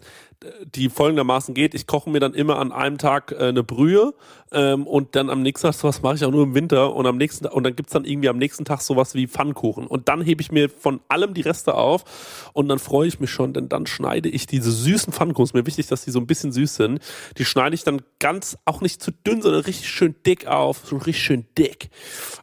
[0.64, 1.74] die folgendermaßen geht.
[1.74, 4.14] Ich koche mir dann immer an einem Tag äh, eine Brühe
[4.54, 7.18] ähm, und dann am nächsten Tag, sowas mache ich auch nur im Winter und am
[7.18, 9.88] nächsten und dann gibt's dann irgendwie am nächsten Tag sowas wie Pfannkuchen.
[9.88, 12.04] Und dann hebe ich mir von allem die Reste auf
[12.54, 15.46] und dann freue ich mich schon, denn dann schneide ich diese süßen Pfannkuchen.
[15.46, 17.00] Ist mir wichtig, dass die so ein bisschen süß sind.
[17.38, 20.98] Die schneide ich dann ganz, auch nicht zu dünn, sondern richtig schön dick auf, so
[20.98, 21.90] richtig schön dick.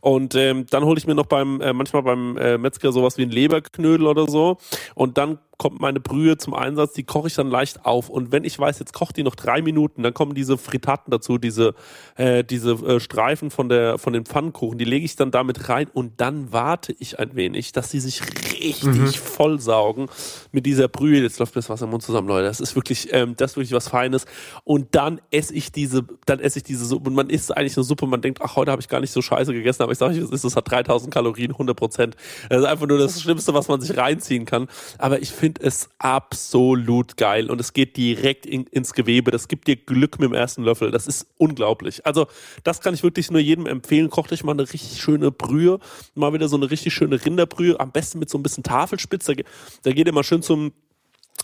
[0.00, 3.22] Und ähm, dann hole ich mir noch beim, äh, manchmal beim äh, Metzger sowas wie
[3.22, 4.58] ein Leberknödel oder so.
[4.94, 8.08] Und dann kommt meine Brühe zum Einsatz, die koche ich dann leicht auf.
[8.08, 11.36] Und wenn ich weiß, jetzt kocht die noch drei Minuten, dann kommen diese Fritaten dazu,
[11.36, 11.74] diese,
[12.16, 15.88] äh, diese äh, Streifen von, der, von den Pfannkuchen, die lege ich dann damit rein
[15.92, 18.20] und dann warte ich ein wenig, dass die sich
[18.60, 20.08] richtig vollsaugen
[20.52, 21.22] mit dieser Brühe.
[21.22, 22.46] Jetzt läuft mir das Wasser im Mund zusammen, Leute.
[22.46, 24.26] Das ist wirklich, ähm, das ist wirklich was Feines.
[24.64, 27.10] Und dann esse ich diese, dann esse ich diese Suppe.
[27.10, 29.22] Und man isst eigentlich eine Suppe, man denkt, ach, heute habe ich gar nicht so
[29.22, 32.16] scheiße gegessen, aber ich sage was ist, das hat 3000 Kalorien, 100 Prozent.
[32.48, 34.68] Das ist einfach nur das Schlimmste, was man sich reinziehen kann.
[34.98, 39.30] Aber ich finde es absolut geil und es geht direkt in, ins Gewebe.
[39.30, 40.90] Das gibt dir Glück mit dem ersten Löffel.
[40.90, 41.89] Das ist unglaublich.
[42.04, 42.26] Also,
[42.64, 44.10] das kann ich wirklich nur jedem empfehlen.
[44.10, 45.78] Kocht euch mal eine richtig schöne Brühe.
[46.14, 47.78] Mal wieder so eine richtig schöne Rinderbrühe.
[47.78, 49.26] Am besten mit so ein bisschen Tafelspitz.
[49.26, 49.34] Da,
[49.82, 50.72] da geht ihr mal schön zum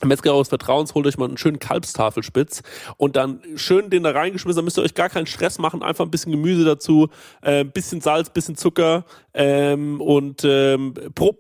[0.04, 2.62] Metzger eures Vertrauens, holt euch mal einen schönen Kalbstafelspitz
[2.98, 6.04] und dann schön den da reingeschmissen, dann müsst ihr euch gar keinen Stress machen, einfach
[6.04, 7.08] ein bisschen Gemüse dazu,
[7.40, 11.38] äh, ein bisschen Salz, bisschen Zucker ähm, und ähm, pro,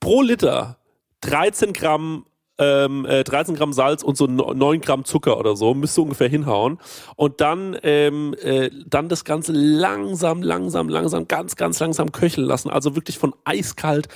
[0.00, 0.78] pro Liter
[1.20, 2.26] 13 Gramm
[2.58, 6.28] ähm, äh, 13 Gramm Salz und so no- 9 Gramm Zucker oder so, müsste ungefähr
[6.28, 6.78] hinhauen.
[7.16, 12.70] Und dann, ähm, äh, dann das Ganze langsam, langsam, langsam, ganz, ganz langsam köcheln lassen.
[12.70, 14.08] Also wirklich von eiskalt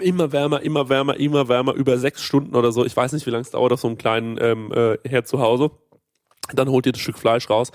[0.00, 2.84] immer wärmer, immer wärmer, immer wärmer, über sechs Stunden oder so.
[2.84, 5.40] Ich weiß nicht, wie lange es dauert auf so einem kleinen ähm, äh, Herd zu
[5.40, 5.70] Hause.
[6.52, 7.70] Dann holt ihr das Stück Fleisch raus,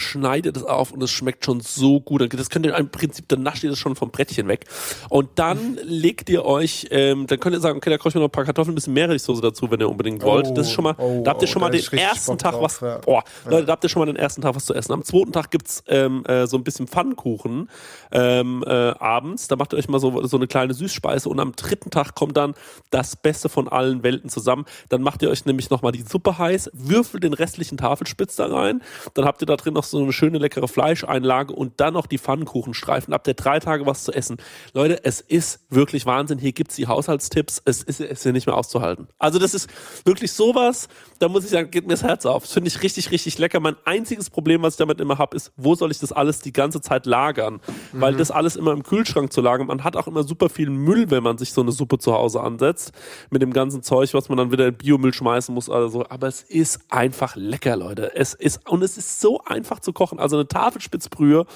[0.00, 2.32] schneidet es auf und es schmeckt schon so gut.
[2.34, 4.66] Das könnt ihr im Prinzip, dann nascht ihr das schon vom Brettchen weg.
[5.08, 8.20] Und dann legt ihr euch, ähm, dann könnt ihr sagen, okay, da koche ich mir
[8.20, 10.56] noch ein paar Kartoffeln, ein bisschen Meerrechtsoße dazu, wenn ihr unbedingt wollt.
[10.56, 12.62] das ist schon mal, oh, da habt ihr schon oh, mal den ersten Tag drauf,
[12.62, 12.98] was, ja.
[12.98, 14.92] boah, Leute, da habt ihr schon mal den ersten Tag was zu essen.
[14.92, 17.68] Am zweiten Tag gibt's ähm, äh, so ein bisschen Pfannkuchen
[18.12, 19.48] ähm, äh, abends.
[19.48, 22.36] Da macht ihr euch mal so, so eine kleine Süßspeise und am dritten Tag kommt
[22.36, 22.54] dann
[22.90, 24.64] das Beste von allen Welten zusammen.
[24.88, 28.82] Dann macht ihr euch nämlich nochmal die Suppe heiß, würfelt den restlichen Tafelspitz da rein,
[29.14, 32.18] dann habt ihr da drin noch so eine schöne leckere Fleischeinlage und dann noch die
[32.18, 33.14] Pfannkuchenstreifen.
[33.14, 34.38] Habt ihr drei Tage was zu essen.
[34.72, 36.38] Leute, es ist wirklich Wahnsinn.
[36.38, 37.62] Hier gibt's die Haushaltstipps.
[37.64, 39.08] Es ist, es ist hier nicht mehr auszuhalten.
[39.18, 39.68] Also das ist
[40.04, 40.88] wirklich sowas,
[41.18, 42.44] da muss ich sagen, geht mir das Herz auf.
[42.44, 43.60] Das finde ich richtig, richtig lecker.
[43.60, 46.52] Mein einziges Problem, was ich damit immer habe, ist, wo soll ich das alles die
[46.52, 47.60] ganze Zeit lagern?
[47.92, 51.10] Weil das alles immer im Kühlschrank zu lagern, man hat auch immer super viel Müll,
[51.10, 52.92] wenn man sich so eine Suppe zu Hause ansetzt.
[53.30, 55.68] Mit dem ganzen Zeug, was man dann wieder in Biomüll schmeißen muss.
[55.68, 58.14] Also, aber es ist einfach lecker, Leute.
[58.14, 60.18] Es ist, und es ist so einfach zu kochen.
[60.18, 61.46] Also eine Tafelspitzbrühe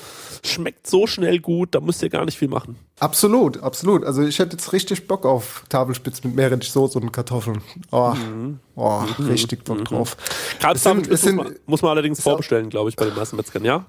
[0.44, 2.76] schmeckt so schnell gut, da müsst ihr gar nicht viel machen.
[3.00, 4.04] Absolut, absolut.
[4.04, 7.60] Also ich hätte jetzt richtig Bock auf Tafelspitz mit Meerrettichsoße und Kartoffeln.
[7.90, 8.14] Oh,
[8.76, 10.16] oh richtig Bock drauf.
[10.72, 13.84] Es sind- muss, man, muss man allerdings vorbestellen, glaube ich, bei den meisten Metzgern, ja?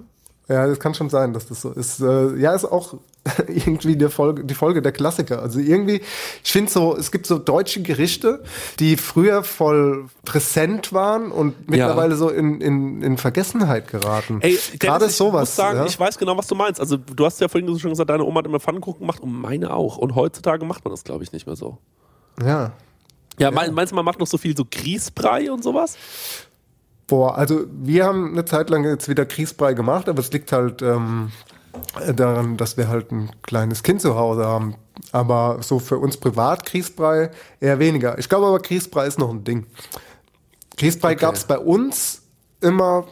[0.48, 2.00] Ja, das kann schon sein, dass das so ist.
[2.02, 2.94] Äh, ja, ist auch
[3.48, 5.42] irgendwie die Folge, die Folge der Klassiker.
[5.42, 6.02] Also irgendwie,
[6.44, 8.44] ich finde so, es gibt so deutsche Gerichte,
[8.80, 14.38] die früher voll präsent waren und mittlerweile so in, in, in Vergessenheit geraten.
[14.42, 15.42] Ey, Gerade ich sowas.
[15.50, 15.86] muss sagen, ja?
[15.88, 16.80] ich weiß genau, was du meinst.
[16.80, 19.74] Also du hast ja vorhin schon gesagt, deine Oma hat immer Pfannkuchen gemacht und meine
[19.74, 19.98] auch.
[19.98, 21.80] Und heutzutage macht man das, glaube ich, nicht mehr so.
[22.44, 22.72] ja.
[23.38, 25.98] Ja, mein- meinst du, man macht noch so viel so Grießbrei und sowas?
[27.08, 30.82] Boah, also wir haben eine Zeit lang jetzt wieder Kriegsbrei gemacht, aber es liegt halt,
[30.82, 31.32] ähm,
[32.02, 34.76] äh, daran, dass wir halt ein kleines Kind zu Hause haben.
[35.12, 38.18] Aber so für uns privat Grießbrei eher weniger.
[38.18, 39.66] Ich glaube aber, Grießbrei ist noch ein Ding.
[40.78, 41.22] Grießbrei Okay.
[41.22, 42.22] gab es bei uns
[42.62, 43.06] immer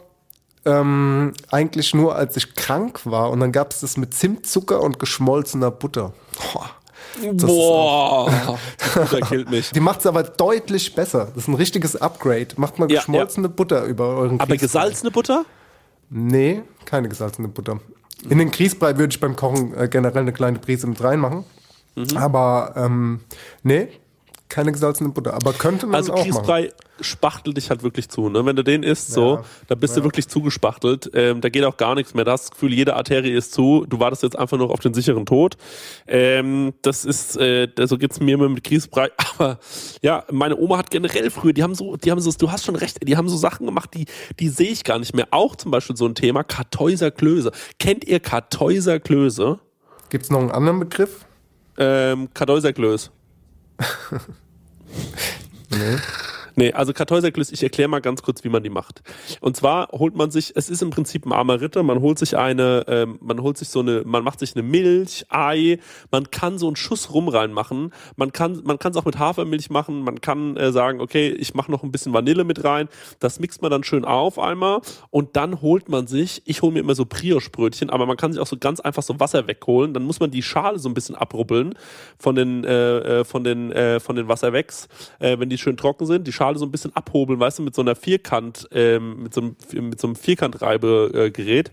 [0.64, 3.30] ähm, eigentlich nur, als ich krank war.
[3.30, 6.12] Und dann gab es das mit Zimtzucker und geschmolzener Butter.
[6.52, 6.70] Boah.
[7.32, 8.30] Das Boah,
[8.94, 9.70] die Butter killt mich.
[9.70, 11.26] Die macht es aber deutlich besser.
[11.34, 12.48] Das ist ein richtiges Upgrade.
[12.56, 15.44] Macht mal Ja, geschmolzene Butter über euren Aber gesalzene Butter?
[16.10, 17.80] Nee, keine gesalzene Butter.
[18.28, 21.44] In den Grießbrei würde ich beim Kochen äh, generell eine kleine Prise mit reinmachen.
[21.94, 22.16] Mhm.
[22.16, 23.20] Aber ähm,
[23.62, 23.88] nee,
[24.54, 25.34] keine gesalzene Butter.
[25.34, 26.30] Aber könnte man Also auch machen.
[26.30, 28.28] Grießbrei spachtelt dich halt wirklich zu.
[28.28, 28.46] Ne?
[28.46, 31.10] Wenn du den isst, so, da bist du wirklich zugespachtelt.
[31.12, 32.24] Ähm, da geht auch gar nichts mehr.
[32.24, 33.84] Da hast das Gefühl, jede Arterie ist zu.
[33.88, 35.56] Du wartest jetzt einfach nur auf den sicheren Tod.
[36.06, 39.10] Ähm, das ist, äh, so geht's mir immer mit Grießbrei.
[39.34, 39.58] Aber
[40.02, 42.76] ja, meine Oma hat generell früher, die haben so, die haben so, du hast schon
[42.76, 44.06] recht, die haben so Sachen gemacht, die,
[44.38, 45.26] die sehe ich gar nicht mehr.
[45.32, 47.50] Auch zum Beispiel so ein Thema, Kartäuser Klöße.
[47.80, 49.58] Kennt ihr Kartäuser Klöße?
[50.10, 51.26] Gibt es noch einen anderen Begriff?
[51.76, 53.10] Ähm, Kartäuser Klöße.
[55.70, 55.98] Nee.
[56.56, 59.02] Nee, also Kartäuserklöße, ich erkläre mal ganz kurz, wie man die macht.
[59.40, 62.36] Und zwar holt man sich, es ist im Prinzip ein armer Ritter, man holt sich
[62.36, 65.78] eine, ähm, man holt sich so eine, man macht sich eine Milch, Ei,
[66.12, 70.02] man kann so einen Schuss rum reinmachen, man kann, man es auch mit Hafermilch machen,
[70.02, 72.88] man kann äh, sagen, okay, ich mache noch ein bisschen Vanille mit rein,
[73.18, 74.80] das mixt man dann schön auf einmal
[75.10, 78.40] und dann holt man sich, ich hole mir immer so Brioche-Brötchen, aber man kann sich
[78.40, 81.16] auch so ganz einfach so Wasser wegholen, dann muss man die Schale so ein bisschen
[81.16, 81.74] abrubbeln
[82.16, 84.88] von den, äh, äh, von den, äh, von den Wasserwecks,
[85.18, 87.74] äh, wenn die schön trocken sind, die Schale so ein bisschen abhobeln, weißt du, mit
[87.74, 89.56] so einer Vierkant, ähm, mit so einem,
[89.88, 91.72] mit so einem Vierkantreibegerät.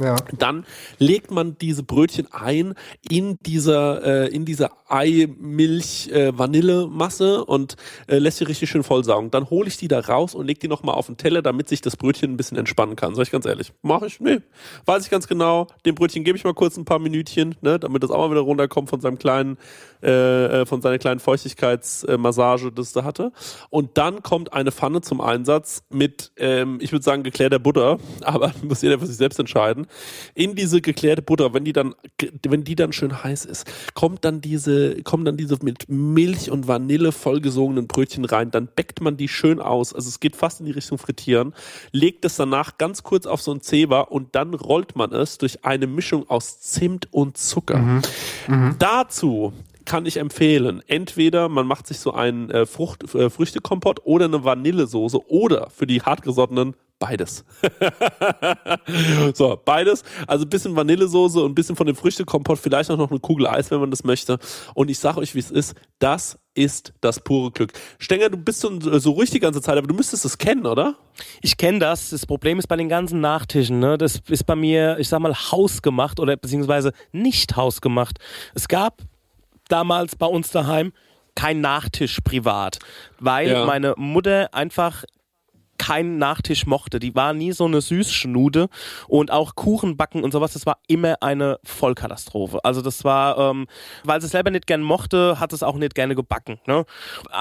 [0.00, 0.16] Ja.
[0.36, 0.66] Dann
[0.98, 2.74] legt man diese Brötchen ein
[3.08, 7.76] in dieser, äh, in dieser Ei-Milch-Vanille-Masse und
[8.06, 9.30] äh, lässt sie richtig schön vollsaugen.
[9.30, 11.80] Dann hole ich die da raus und leg die nochmal auf den Teller, damit sich
[11.80, 13.14] das Brötchen ein bisschen entspannen kann.
[13.14, 13.72] Sag ich ganz ehrlich.
[13.82, 14.20] Mache ich?
[14.20, 14.40] Nee.
[14.84, 15.68] Weiß ich ganz genau.
[15.86, 18.40] Dem Brötchen gebe ich mal kurz ein paar Minütchen, ne, damit das auch mal wieder
[18.40, 19.58] runterkommt von seinem kleinen,
[20.02, 23.32] äh, äh, von seiner kleinen Feuchtigkeitsmassage, das da hatte.
[23.70, 28.52] Und dann kommt eine Pfanne zum Einsatz mit, ähm, ich würde sagen, geklärter Butter, aber
[28.62, 29.83] muss jeder für sich selbst entscheiden.
[30.34, 31.94] In diese geklärte Butter, wenn die dann,
[32.46, 36.68] wenn die dann schön heiß ist, kommt dann diese, kommen dann diese mit Milch und
[36.68, 38.50] Vanille vollgesogenen Brötchen rein.
[38.50, 39.94] Dann bäckt man die schön aus.
[39.94, 41.54] Also es geht fast in die Richtung Frittieren.
[41.92, 45.64] Legt es danach ganz kurz auf so ein Zewa und dann rollt man es durch
[45.64, 48.02] eine Mischung aus Zimt und Zucker.
[48.78, 49.52] Dazu
[49.84, 54.44] kann ich empfehlen, entweder man macht sich so einen äh, Frucht, äh, Früchtekompott oder eine
[54.44, 57.44] Vanillesoße oder für die hartgesottenen beides.
[59.34, 60.04] so, beides.
[60.26, 63.46] Also ein bisschen Vanillesoße und ein bisschen von dem Früchtekompott, vielleicht auch noch eine Kugel
[63.46, 64.38] Eis, wenn man das möchte.
[64.74, 65.74] Und ich sage euch, wie es ist.
[65.98, 67.72] Das ist das pure Glück.
[67.98, 70.96] Stenger, du bist so, so ruhig die ganze Zeit, aber du müsstest es kennen, oder?
[71.42, 72.10] Ich kenne das.
[72.10, 73.80] Das Problem ist bei den ganzen Nachtischen.
[73.80, 73.98] Ne?
[73.98, 78.18] Das ist bei mir, ich sag mal, hausgemacht oder beziehungsweise nicht hausgemacht.
[78.54, 79.02] Es gab
[79.68, 80.92] damals bei uns daheim
[81.34, 82.78] kein Nachtisch privat,
[83.18, 83.64] weil Ja.
[83.64, 85.04] meine Mutter einfach
[85.84, 86.98] keinen Nachtisch mochte.
[86.98, 88.68] Die war nie so eine Süßschnude
[89.06, 92.64] und auch Kuchen backen und sowas, das war immer eine Vollkatastrophe.
[92.64, 93.66] Also das war, ähm,
[94.02, 96.58] weil sie es selber nicht gern mochte, hat es auch nicht gerne gebacken.
[96.66, 96.86] Ne?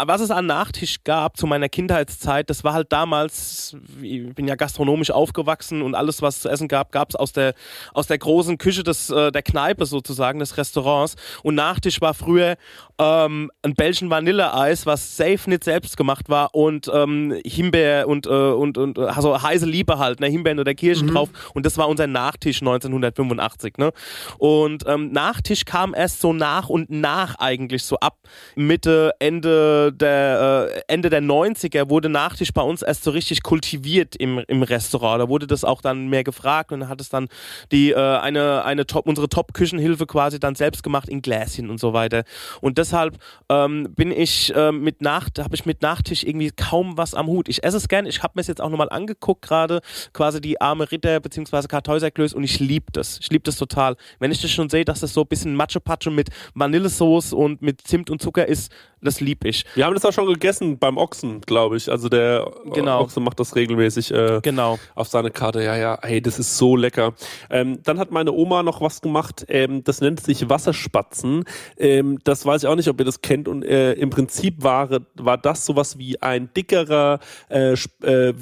[0.05, 4.55] Was es an Nachtisch gab zu meiner Kindheitszeit, das war halt damals, ich bin ja
[4.55, 7.53] gastronomisch aufgewachsen und alles, was es zu essen gab, gab es aus der,
[7.93, 11.15] aus der großen Küche des, äh, der Kneipe sozusagen, des Restaurants.
[11.43, 12.57] Und Nachtisch war früher
[12.99, 18.77] ähm, ein Belgian Vanilleeis, was safe nicht selbst gemacht war und ähm, Himbeer und, und,
[18.77, 20.27] und äh, also heiße Liebe halt, ne?
[20.27, 21.29] Himbeeren oder Kirschen drauf.
[21.53, 23.77] Und das war unser Nachtisch 1985.
[23.77, 23.91] Ne?
[24.37, 28.17] Und ähm, Nachtisch kam erst so nach und nach eigentlich so ab
[28.55, 34.15] Mitte, Ende der, äh, Ende der 90er wurde Nachtisch bei uns erst so richtig kultiviert
[34.15, 35.21] im, im Restaurant.
[35.21, 37.27] Da wurde das auch dann mehr gefragt und hat es dann
[37.71, 41.93] die, äh, eine, eine Top, unsere Top-Küchenhilfe quasi dann selbst gemacht in Gläschen und so
[41.93, 42.23] weiter.
[42.61, 43.17] Und deshalb
[43.49, 47.49] ähm, bin ich äh, mit Nacht, habe ich mit Nachtisch irgendwie kaum was am Hut.
[47.49, 49.81] Ich esse es gern, ich habe mir es jetzt auch nochmal angeguckt gerade,
[50.13, 51.67] quasi die arme Ritter bzw.
[51.67, 53.19] Kartäuserklöß und ich liebe das.
[53.21, 53.95] Ich liebe das total.
[54.19, 57.81] Wenn ich das schon sehe, dass das so ein bisschen Macho-Pacho mit Vanillesoße und mit
[57.81, 58.71] Zimt und Zucker ist,
[59.03, 59.65] das lieb ich.
[59.75, 61.89] Wir haben das auch schon gegessen beim Ochsen, glaube ich.
[61.89, 63.01] Also der Genau.
[63.01, 64.79] Ochse macht das regelmäßig äh, Genau.
[64.95, 65.63] auf seine Karte.
[65.63, 67.13] Ja, ja, hey, das ist so lecker.
[67.49, 71.43] Ähm, dann hat meine Oma noch was gemacht, ähm, das nennt sich Wasserspatzen.
[71.77, 73.47] Ähm, das weiß ich auch nicht, ob ihr das kennt.
[73.47, 78.33] Und äh, im Prinzip war, war das sowas wie ein dickerer, äh, äh,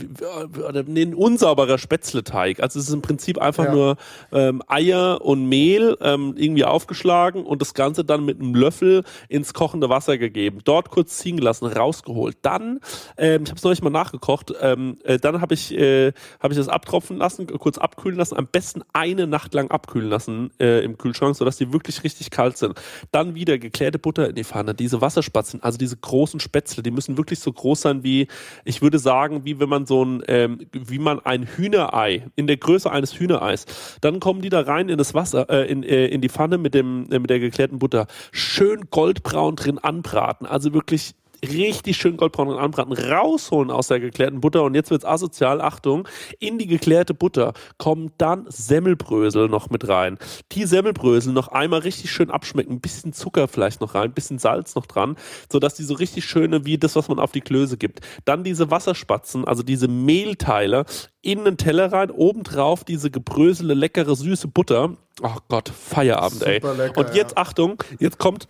[0.88, 2.59] nee, ein unsauberer Spätzleteig.
[2.59, 3.72] Also es ist im Prinzip einfach Ja.
[3.74, 3.97] nur
[4.32, 9.53] ähm, Eier und Mehl ähm, irgendwie aufgeschlagen und das Ganze dann mit einem Löffel ins
[9.53, 10.51] kochende Wasser gegeben.
[10.52, 12.38] Gegeben, dort kurz ziehen gelassen, rausgeholt.
[12.41, 12.80] Dann,
[13.18, 16.58] ähm, ich habe es neulich mal nachgekocht, ähm, äh, dann habe ich, äh, hab ich
[16.58, 20.97] das abtropfen lassen, kurz abkühlen lassen, am besten eine Nacht lang abkühlen lassen äh, im
[20.97, 22.80] Kühlschrank, sodass die wirklich richtig kalt sind.
[23.12, 27.18] Dann wieder geklärte Butter in die Pfanne, diese Wasserspatzen, also diese großen Spätzle, die müssen
[27.18, 28.28] wirklich so groß sein wie,
[28.66, 32.58] ich würde sagen, wie wenn man so ein, ähm, wie man ein Hühnerei, in der
[32.58, 33.66] Größe eines Hühnereis,
[34.02, 36.74] dann kommen die da rein in das Wasser, äh, in, äh, in die Pfanne mit
[36.74, 42.58] dem, äh, mit der geklärten Butter, schön goldbraun drin anbraten, also wirklich richtig schön goldbraun
[42.58, 46.08] anbraten, rausholen aus der geklärten Butter und jetzt wird's asozial, Achtung,
[46.39, 50.18] in die geklärte Butter kommen dann Semmelbrösel noch mit rein.
[50.52, 54.39] Die Semmelbrösel noch einmal richtig schön abschmecken, ein bisschen Zucker vielleicht noch rein, ein bisschen
[54.39, 55.16] Salz noch dran,
[55.52, 58.02] sodass die so richtig schöne, wie das, was man auf die Klöße gibt.
[58.26, 60.86] Dann diese Wasserspatzen, also diese Mehlteile,
[61.24, 64.96] in einen Teller rein, obendrauf diese gebröselte, leckere, süße Butter.
[65.22, 66.62] Oh Gott, Feierabend, ey.
[66.62, 68.48] Super lecker, und jetzt, Achtung, jetzt kommt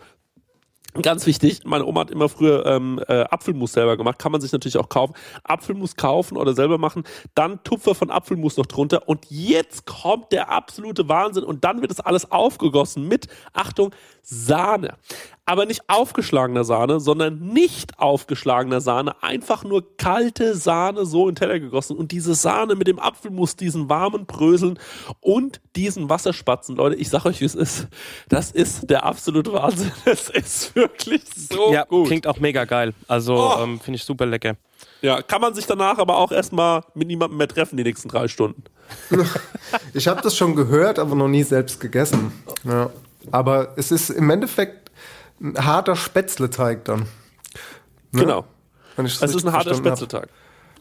[1.02, 4.52] Ganz wichtig, meine Oma hat immer früher ähm, äh, Apfelmus selber gemacht, kann man sich
[4.52, 5.14] natürlich auch kaufen.
[5.44, 9.08] Apfelmus kaufen oder selber machen, dann Tupfer von Apfelmus noch drunter.
[9.08, 11.46] Und jetzt kommt der absolute Wahnsinn.
[11.46, 13.92] Und dann wird das alles aufgegossen mit, Achtung,
[14.24, 14.96] Sahne.
[15.46, 21.40] Aber nicht aufgeschlagener Sahne, sondern nicht aufgeschlagener Sahne, einfach nur kalte Sahne so in den
[21.40, 24.80] Teller gegossen und diese Sahne mit dem Apfelmus, diesen warmen Bröseln
[25.20, 27.88] und diesen Wasserspatzen, Leute, ich sag euch, wie es ist,
[28.30, 29.92] das ist der absolute Wahnsinn.
[30.06, 32.08] Es ist wirklich so ja, gut.
[32.08, 32.94] klingt auch mega geil.
[33.08, 33.64] Also Oh.
[33.64, 34.56] ähm, finde ich super lecker.
[35.02, 38.28] Ja, kann man sich danach aber auch erstmal mit niemandem mehr treffen die nächsten drei
[38.28, 38.64] Stunden.
[39.94, 42.32] Ich habe das schon gehört, aber noch nie selbst gegessen.
[42.64, 42.90] Ja.
[43.30, 44.92] Aber es ist im Endeffekt
[45.40, 47.02] ein harter Spätzleteig dann.
[48.12, 48.22] Ne?
[48.22, 48.46] Genau.
[48.96, 50.30] Wenn ich das Es ist ein harter verstanden hab.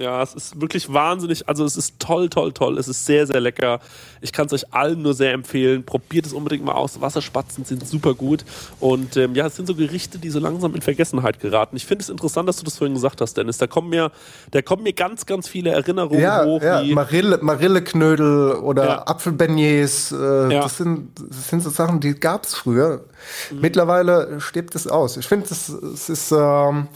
[0.01, 2.79] Ja, es ist wirklich wahnsinnig, also es ist toll, toll, toll.
[2.79, 3.81] Es ist sehr, sehr lecker.
[4.23, 5.85] Ich kann es euch allen nur sehr empfehlen.
[5.85, 7.03] Probiert es unbedingt mal aus.
[7.03, 8.47] Wasserspatzen sind super gut.
[8.81, 11.77] Und ähm, ja, es sind so Gerichte, die so langsam in Vergessenheit geraten.
[11.77, 13.59] Ich finde es interessant, dass du das vorhin gesagt hast, Dennis.
[13.59, 14.11] Da kommen mir,
[14.53, 16.63] da kommen mir ganz, ganz viele Erinnerungen Ja, hoch.
[16.63, 19.03] ja wie, Marille, Marilleknödel oder Ja.
[19.07, 20.17] Apfelbeignets, äh,
[20.55, 20.63] Ja.
[20.63, 23.05] das, sind, das sind so Sachen, die gab es früher.
[23.51, 23.61] Mhm.
[23.61, 25.19] Mittlerweile stirbt es aus.
[25.19, 26.89] Ich finde, es es ist ähm,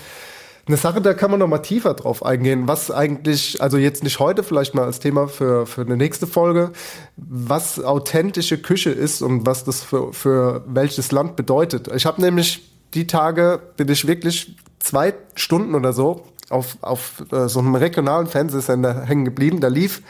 [0.66, 4.18] eine Sache, da kann man noch mal tiefer drauf eingehen, was eigentlich, also jetzt nicht
[4.18, 6.72] heute, vielleicht mal als Thema für, für eine nächste Folge,
[7.16, 11.88] was authentische Küche ist und was das für, für welches Land bedeutet.
[11.94, 17.48] Ich habe nämlich die Tage, bin ich wirklich zwei Stunden oder so auf, auf äh,
[17.48, 19.60] so einem regionalen Fernsehsender hängen geblieben.
[19.60, 20.02] Da lief,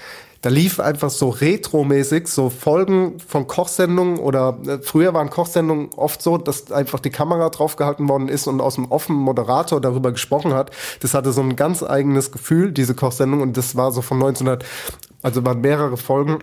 [0.44, 6.20] da lief einfach so retromäßig so Folgen von Kochsendungen oder äh, früher waren Kochsendungen oft
[6.20, 10.52] so, dass einfach die Kamera draufgehalten worden ist und aus dem offenen Moderator darüber gesprochen
[10.52, 10.70] hat.
[11.00, 13.40] Das hatte so ein ganz eigenes Gefühl, diese Kochsendung.
[13.40, 14.66] Und das war so von 1900,
[15.22, 16.40] also waren mehrere Folgen.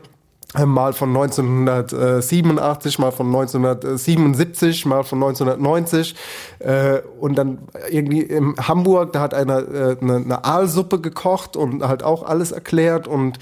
[0.58, 6.16] Mal von 1987, mal von 1977, mal von 1990
[6.60, 11.88] äh, und dann irgendwie in Hamburg, da hat einer äh, eine, eine Aalsuppe gekocht und
[11.88, 13.08] halt auch alles erklärt.
[13.08, 13.40] Und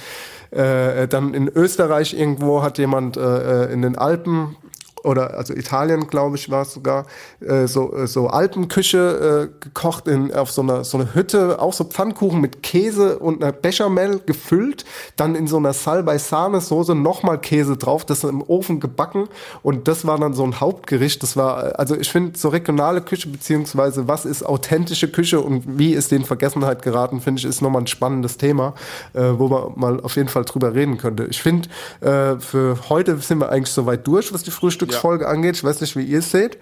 [0.52, 4.56] äh, dann in Österreich irgendwo hat jemand äh, äh, in den Alpen
[5.04, 7.06] oder also Italien, glaube ich, war es sogar,
[7.42, 11.74] äh, so, äh, so Alpenküche äh, gekocht in, auf so einer, so einer Hütte, auch
[11.74, 14.86] so Pfannkuchen mit Käse und einer Bechamel gefüllt,
[15.16, 19.28] dann in so einer Salbei-Sahne-Soße nochmal Käse drauf, das im Ofen gebacken
[19.64, 21.24] und das war dann so ein Hauptgericht.
[21.24, 25.94] Das war, also ich finde, so regionale Küche, beziehungsweise was ist authentische Küche und wie
[25.94, 28.74] ist die in Vergessenheit geraten, finde ich, ist nochmal ein spannendes Thema,
[29.14, 31.26] äh, wo man mal auf jeden Fall drüber reden könnte.
[31.26, 31.70] Ich finde,
[32.02, 34.52] äh, für heute sind wir eigentlich soweit durch, was die
[34.90, 35.56] Frühstücksfolge angeht.
[35.56, 36.58] Ich weiß nicht, wie ihr es seht.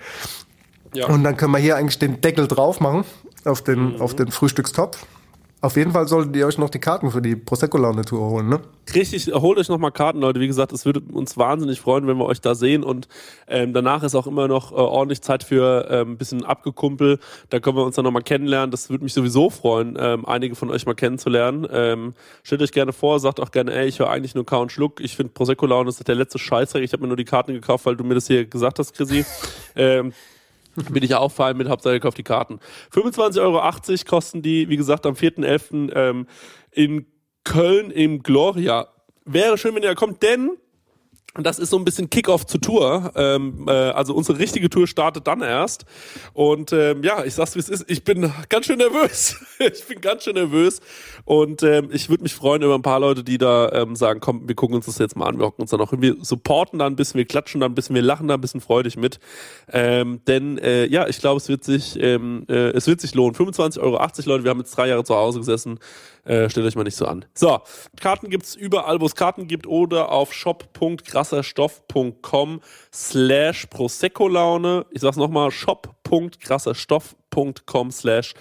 [0.93, 1.07] Ja.
[1.07, 3.03] Und dann können wir hier eigentlich den Deckel drauf machen
[3.45, 4.01] auf den, Mhm.
[4.01, 5.05] auf den Frühstückstopf.
[5.59, 8.59] Auf jeden Fall solltet ihr euch noch die Karten für die Prosecco-Laune-Tour holen, ne?
[8.93, 10.39] Richtig, holt euch nochmal Karten, Leute.
[10.39, 12.83] Wie gesagt, es würde uns wahnsinnig freuen, wenn wir euch da sehen.
[12.83, 13.07] Und
[13.47, 17.17] ähm, danach ist auch immer noch äh, ordentlich Zeit für ähm, ein bisschen Abgekumpel.
[17.49, 18.69] Da können wir uns dann nochmal kennenlernen.
[18.69, 21.67] Das würde mich sowieso freuen, ähm, einige von euch mal kennenzulernen.
[21.71, 24.71] Ähm, stellt euch gerne vor, sagt auch gerne, ey, ich höre eigentlich nur Kau und
[24.71, 24.99] Schluck.
[24.99, 26.83] Ich finde Prosecco Laune ist der letzte Scheißdreck.
[26.83, 29.25] Ich habe mir nur die Karten gekauft, weil du mir das hier gesagt hast, Chrissy.
[30.89, 32.59] bin ich ja auch fein mit, Hauptsache gekauft die Karten.
[32.93, 35.91] 25,80 Euro kosten die, wie gesagt, am 4.11.
[35.95, 36.27] Ähm,
[36.71, 37.05] in
[37.43, 38.87] Köln im Gloria.
[39.25, 40.51] Wäre schön, wenn ihr da kommt, denn
[41.37, 43.11] und das ist so ein bisschen Kickoff zur Tour.
[43.15, 45.85] Ähm, äh, also unsere richtige Tour startet dann erst.
[46.33, 47.85] Und ähm, ja, ich sag's wie es ist.
[47.87, 49.37] Ich bin ganz schön nervös.
[49.59, 50.81] ich bin ganz schön nervös.
[51.25, 54.47] Und ähm, ich würde mich freuen über ein paar Leute, die da ähm, sagen, komm,
[54.47, 55.37] wir gucken uns das jetzt mal an.
[55.37, 57.95] Wir hocken uns dann auch irgendwie supporten da ein bisschen, wir klatschen da ein bisschen,
[57.95, 59.19] wir lachen da ein bisschen freudig mit.
[59.71, 63.35] Ähm, denn äh, ja, ich glaube, es wird sich, ähm, äh, es wird sich lohnen.
[63.35, 64.43] 25,80 Euro, Leute.
[64.43, 65.79] Wir haben jetzt drei Jahre zu Hause gesessen.
[66.27, 67.23] Äh, stellt euch mal nicht so an.
[67.33, 67.61] So,
[68.01, 70.33] Karten gibt's überall, wo es Karten gibt oder auf
[71.29, 72.61] shop.krasserstoff.com
[72.91, 74.85] slash Prosecco-Laune.
[74.91, 78.33] Ich sag's nochmal, shop.krasserstoff.com slash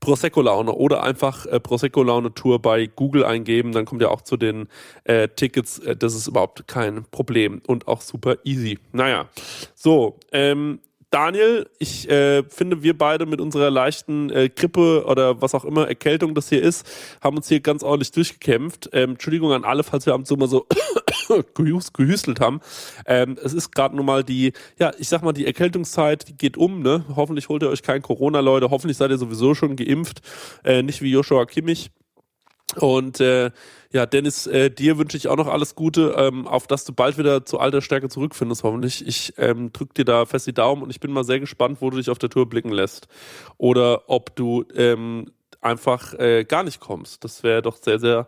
[0.00, 4.66] Prosecco-Laune oder einfach äh, Prosecco-Laune-Tour bei Google eingeben, dann kommt ihr auch zu den
[5.04, 5.78] äh, Tickets.
[5.78, 8.80] Äh, das ist überhaupt kein Problem und auch super easy.
[8.90, 9.28] Naja,
[9.74, 10.80] so, ähm,
[11.12, 15.86] Daniel, ich äh, finde, wir beide mit unserer leichten äh, Grippe oder was auch immer
[15.86, 16.86] Erkältung das hier ist,
[17.20, 18.88] haben uns hier ganz ordentlich durchgekämpft.
[18.94, 20.66] Ähm, Entschuldigung an alle, falls wir abends so mal so
[21.54, 22.60] gehüst, gehüstelt haben.
[23.04, 26.56] Ähm, es ist gerade nun mal die, ja, ich sag mal, die Erkältungszeit, die geht
[26.56, 27.04] um, ne?
[27.14, 28.70] Hoffentlich holt ihr euch kein Corona, Leute.
[28.70, 30.22] Hoffentlich seid ihr sowieso schon geimpft.
[30.64, 31.90] Äh, nicht wie Joshua Kimmich.
[32.76, 33.50] Und äh,
[33.92, 37.18] ja, Dennis, äh, dir wünsche ich auch noch alles Gute, ähm, auf dass du bald
[37.18, 39.06] wieder zu alter Stärke zurückfindest, hoffentlich.
[39.06, 41.90] Ich ähm, drück dir da fest die Daumen und ich bin mal sehr gespannt, wo
[41.90, 43.08] du dich auf der Tour blicken lässt.
[43.58, 45.26] Oder ob du ähm,
[45.62, 47.24] einfach äh, gar nicht kommst.
[47.24, 48.26] Das wäre doch sehr, sehr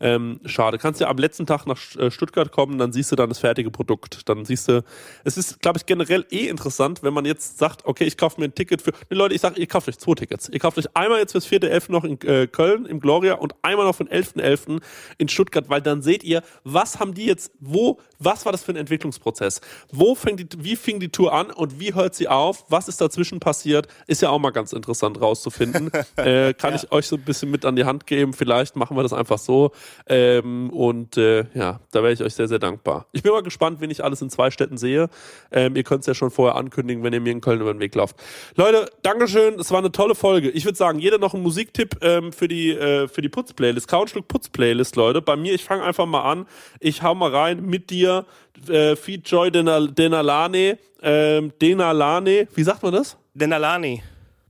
[0.00, 0.78] ähm, schade.
[0.78, 3.70] Kannst ja am letzten Tag nach äh, Stuttgart kommen, dann siehst du dann das fertige
[3.70, 4.28] Produkt.
[4.28, 4.84] Dann siehst du,
[5.24, 8.46] es ist, glaube ich, generell eh interessant, wenn man jetzt sagt, okay, ich kaufe mir
[8.46, 8.92] ein Ticket für.
[9.10, 10.48] Nee, Leute, ich sage, ihr kauft euch zwei Tickets.
[10.48, 11.92] Ihr kauft euch einmal jetzt fürs 4.11.
[11.92, 14.42] noch in äh, Köln im Gloria und einmal noch für den 11.11.
[14.42, 14.82] .11.
[15.18, 18.72] in Stuttgart, weil dann seht ihr, was haben die jetzt, wo, was war das für
[18.72, 19.60] ein Entwicklungsprozess?
[19.90, 22.64] Wo fängt die, wie fing die Tour an und wie hört sie auf?
[22.68, 23.88] Was ist dazwischen passiert?
[24.06, 25.90] Ist ja auch mal ganz interessant rauszufinden.
[26.16, 28.32] äh, kann kann ich euch so ein bisschen mit an die Hand geben.
[28.32, 29.72] Vielleicht machen wir das einfach so.
[30.06, 33.06] Ähm, und äh, ja, da wäre ich euch sehr, sehr dankbar.
[33.12, 35.08] Ich bin mal gespannt, wen ich alles in zwei Städten sehe.
[35.50, 37.80] Ähm, ihr könnt es ja schon vorher ankündigen, wenn ihr mir in Köln über den
[37.80, 38.16] Weg lauft.
[38.56, 39.58] Leute, Dankeschön.
[39.58, 40.50] Es war eine tolle Folge.
[40.50, 43.88] Ich würde sagen, jeder noch einen Musiktipp ähm, für die, äh, für die Putz-Playlist.
[43.88, 45.22] Couchstück Putz-Playlist, Leute.
[45.22, 46.46] Bei mir, ich fange einfach mal an.
[46.80, 48.26] Ich hau mal rein mit dir.
[48.68, 50.78] Äh, Feed Joy Denalane.
[51.02, 52.48] Ähm, Denalane.
[52.54, 53.16] Wie sagt man das?
[53.34, 54.02] Denalani.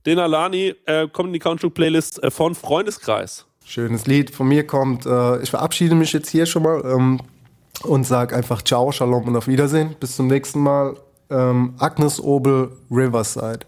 [0.05, 3.45] Den Alani äh, kommt in die Country-Playlist äh, von Freundeskreis.
[3.65, 5.05] Schönes Lied von mir kommt.
[5.05, 7.21] Äh, ich verabschiede mich jetzt hier schon mal ähm,
[7.83, 9.95] und sage einfach Ciao, Shalom und auf Wiedersehen.
[9.99, 10.95] Bis zum nächsten Mal.
[11.29, 13.59] Ähm, Agnes Obel, Riverside.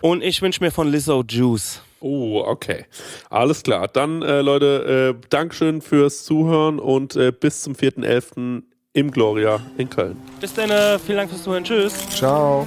[0.00, 1.80] Und ich wünsche mir von Lizzo Juice.
[2.00, 2.84] Oh, okay.
[3.30, 3.88] Alles klar.
[3.88, 8.62] Dann, äh, Leute, äh, Dankeschön fürs Zuhören und äh, bis zum 4.11.
[8.92, 10.16] im Gloria in Köln.
[10.40, 11.64] Bis dann, äh, vielen Dank fürs Zuhören.
[11.64, 11.94] Tschüss.
[12.10, 12.66] Ciao.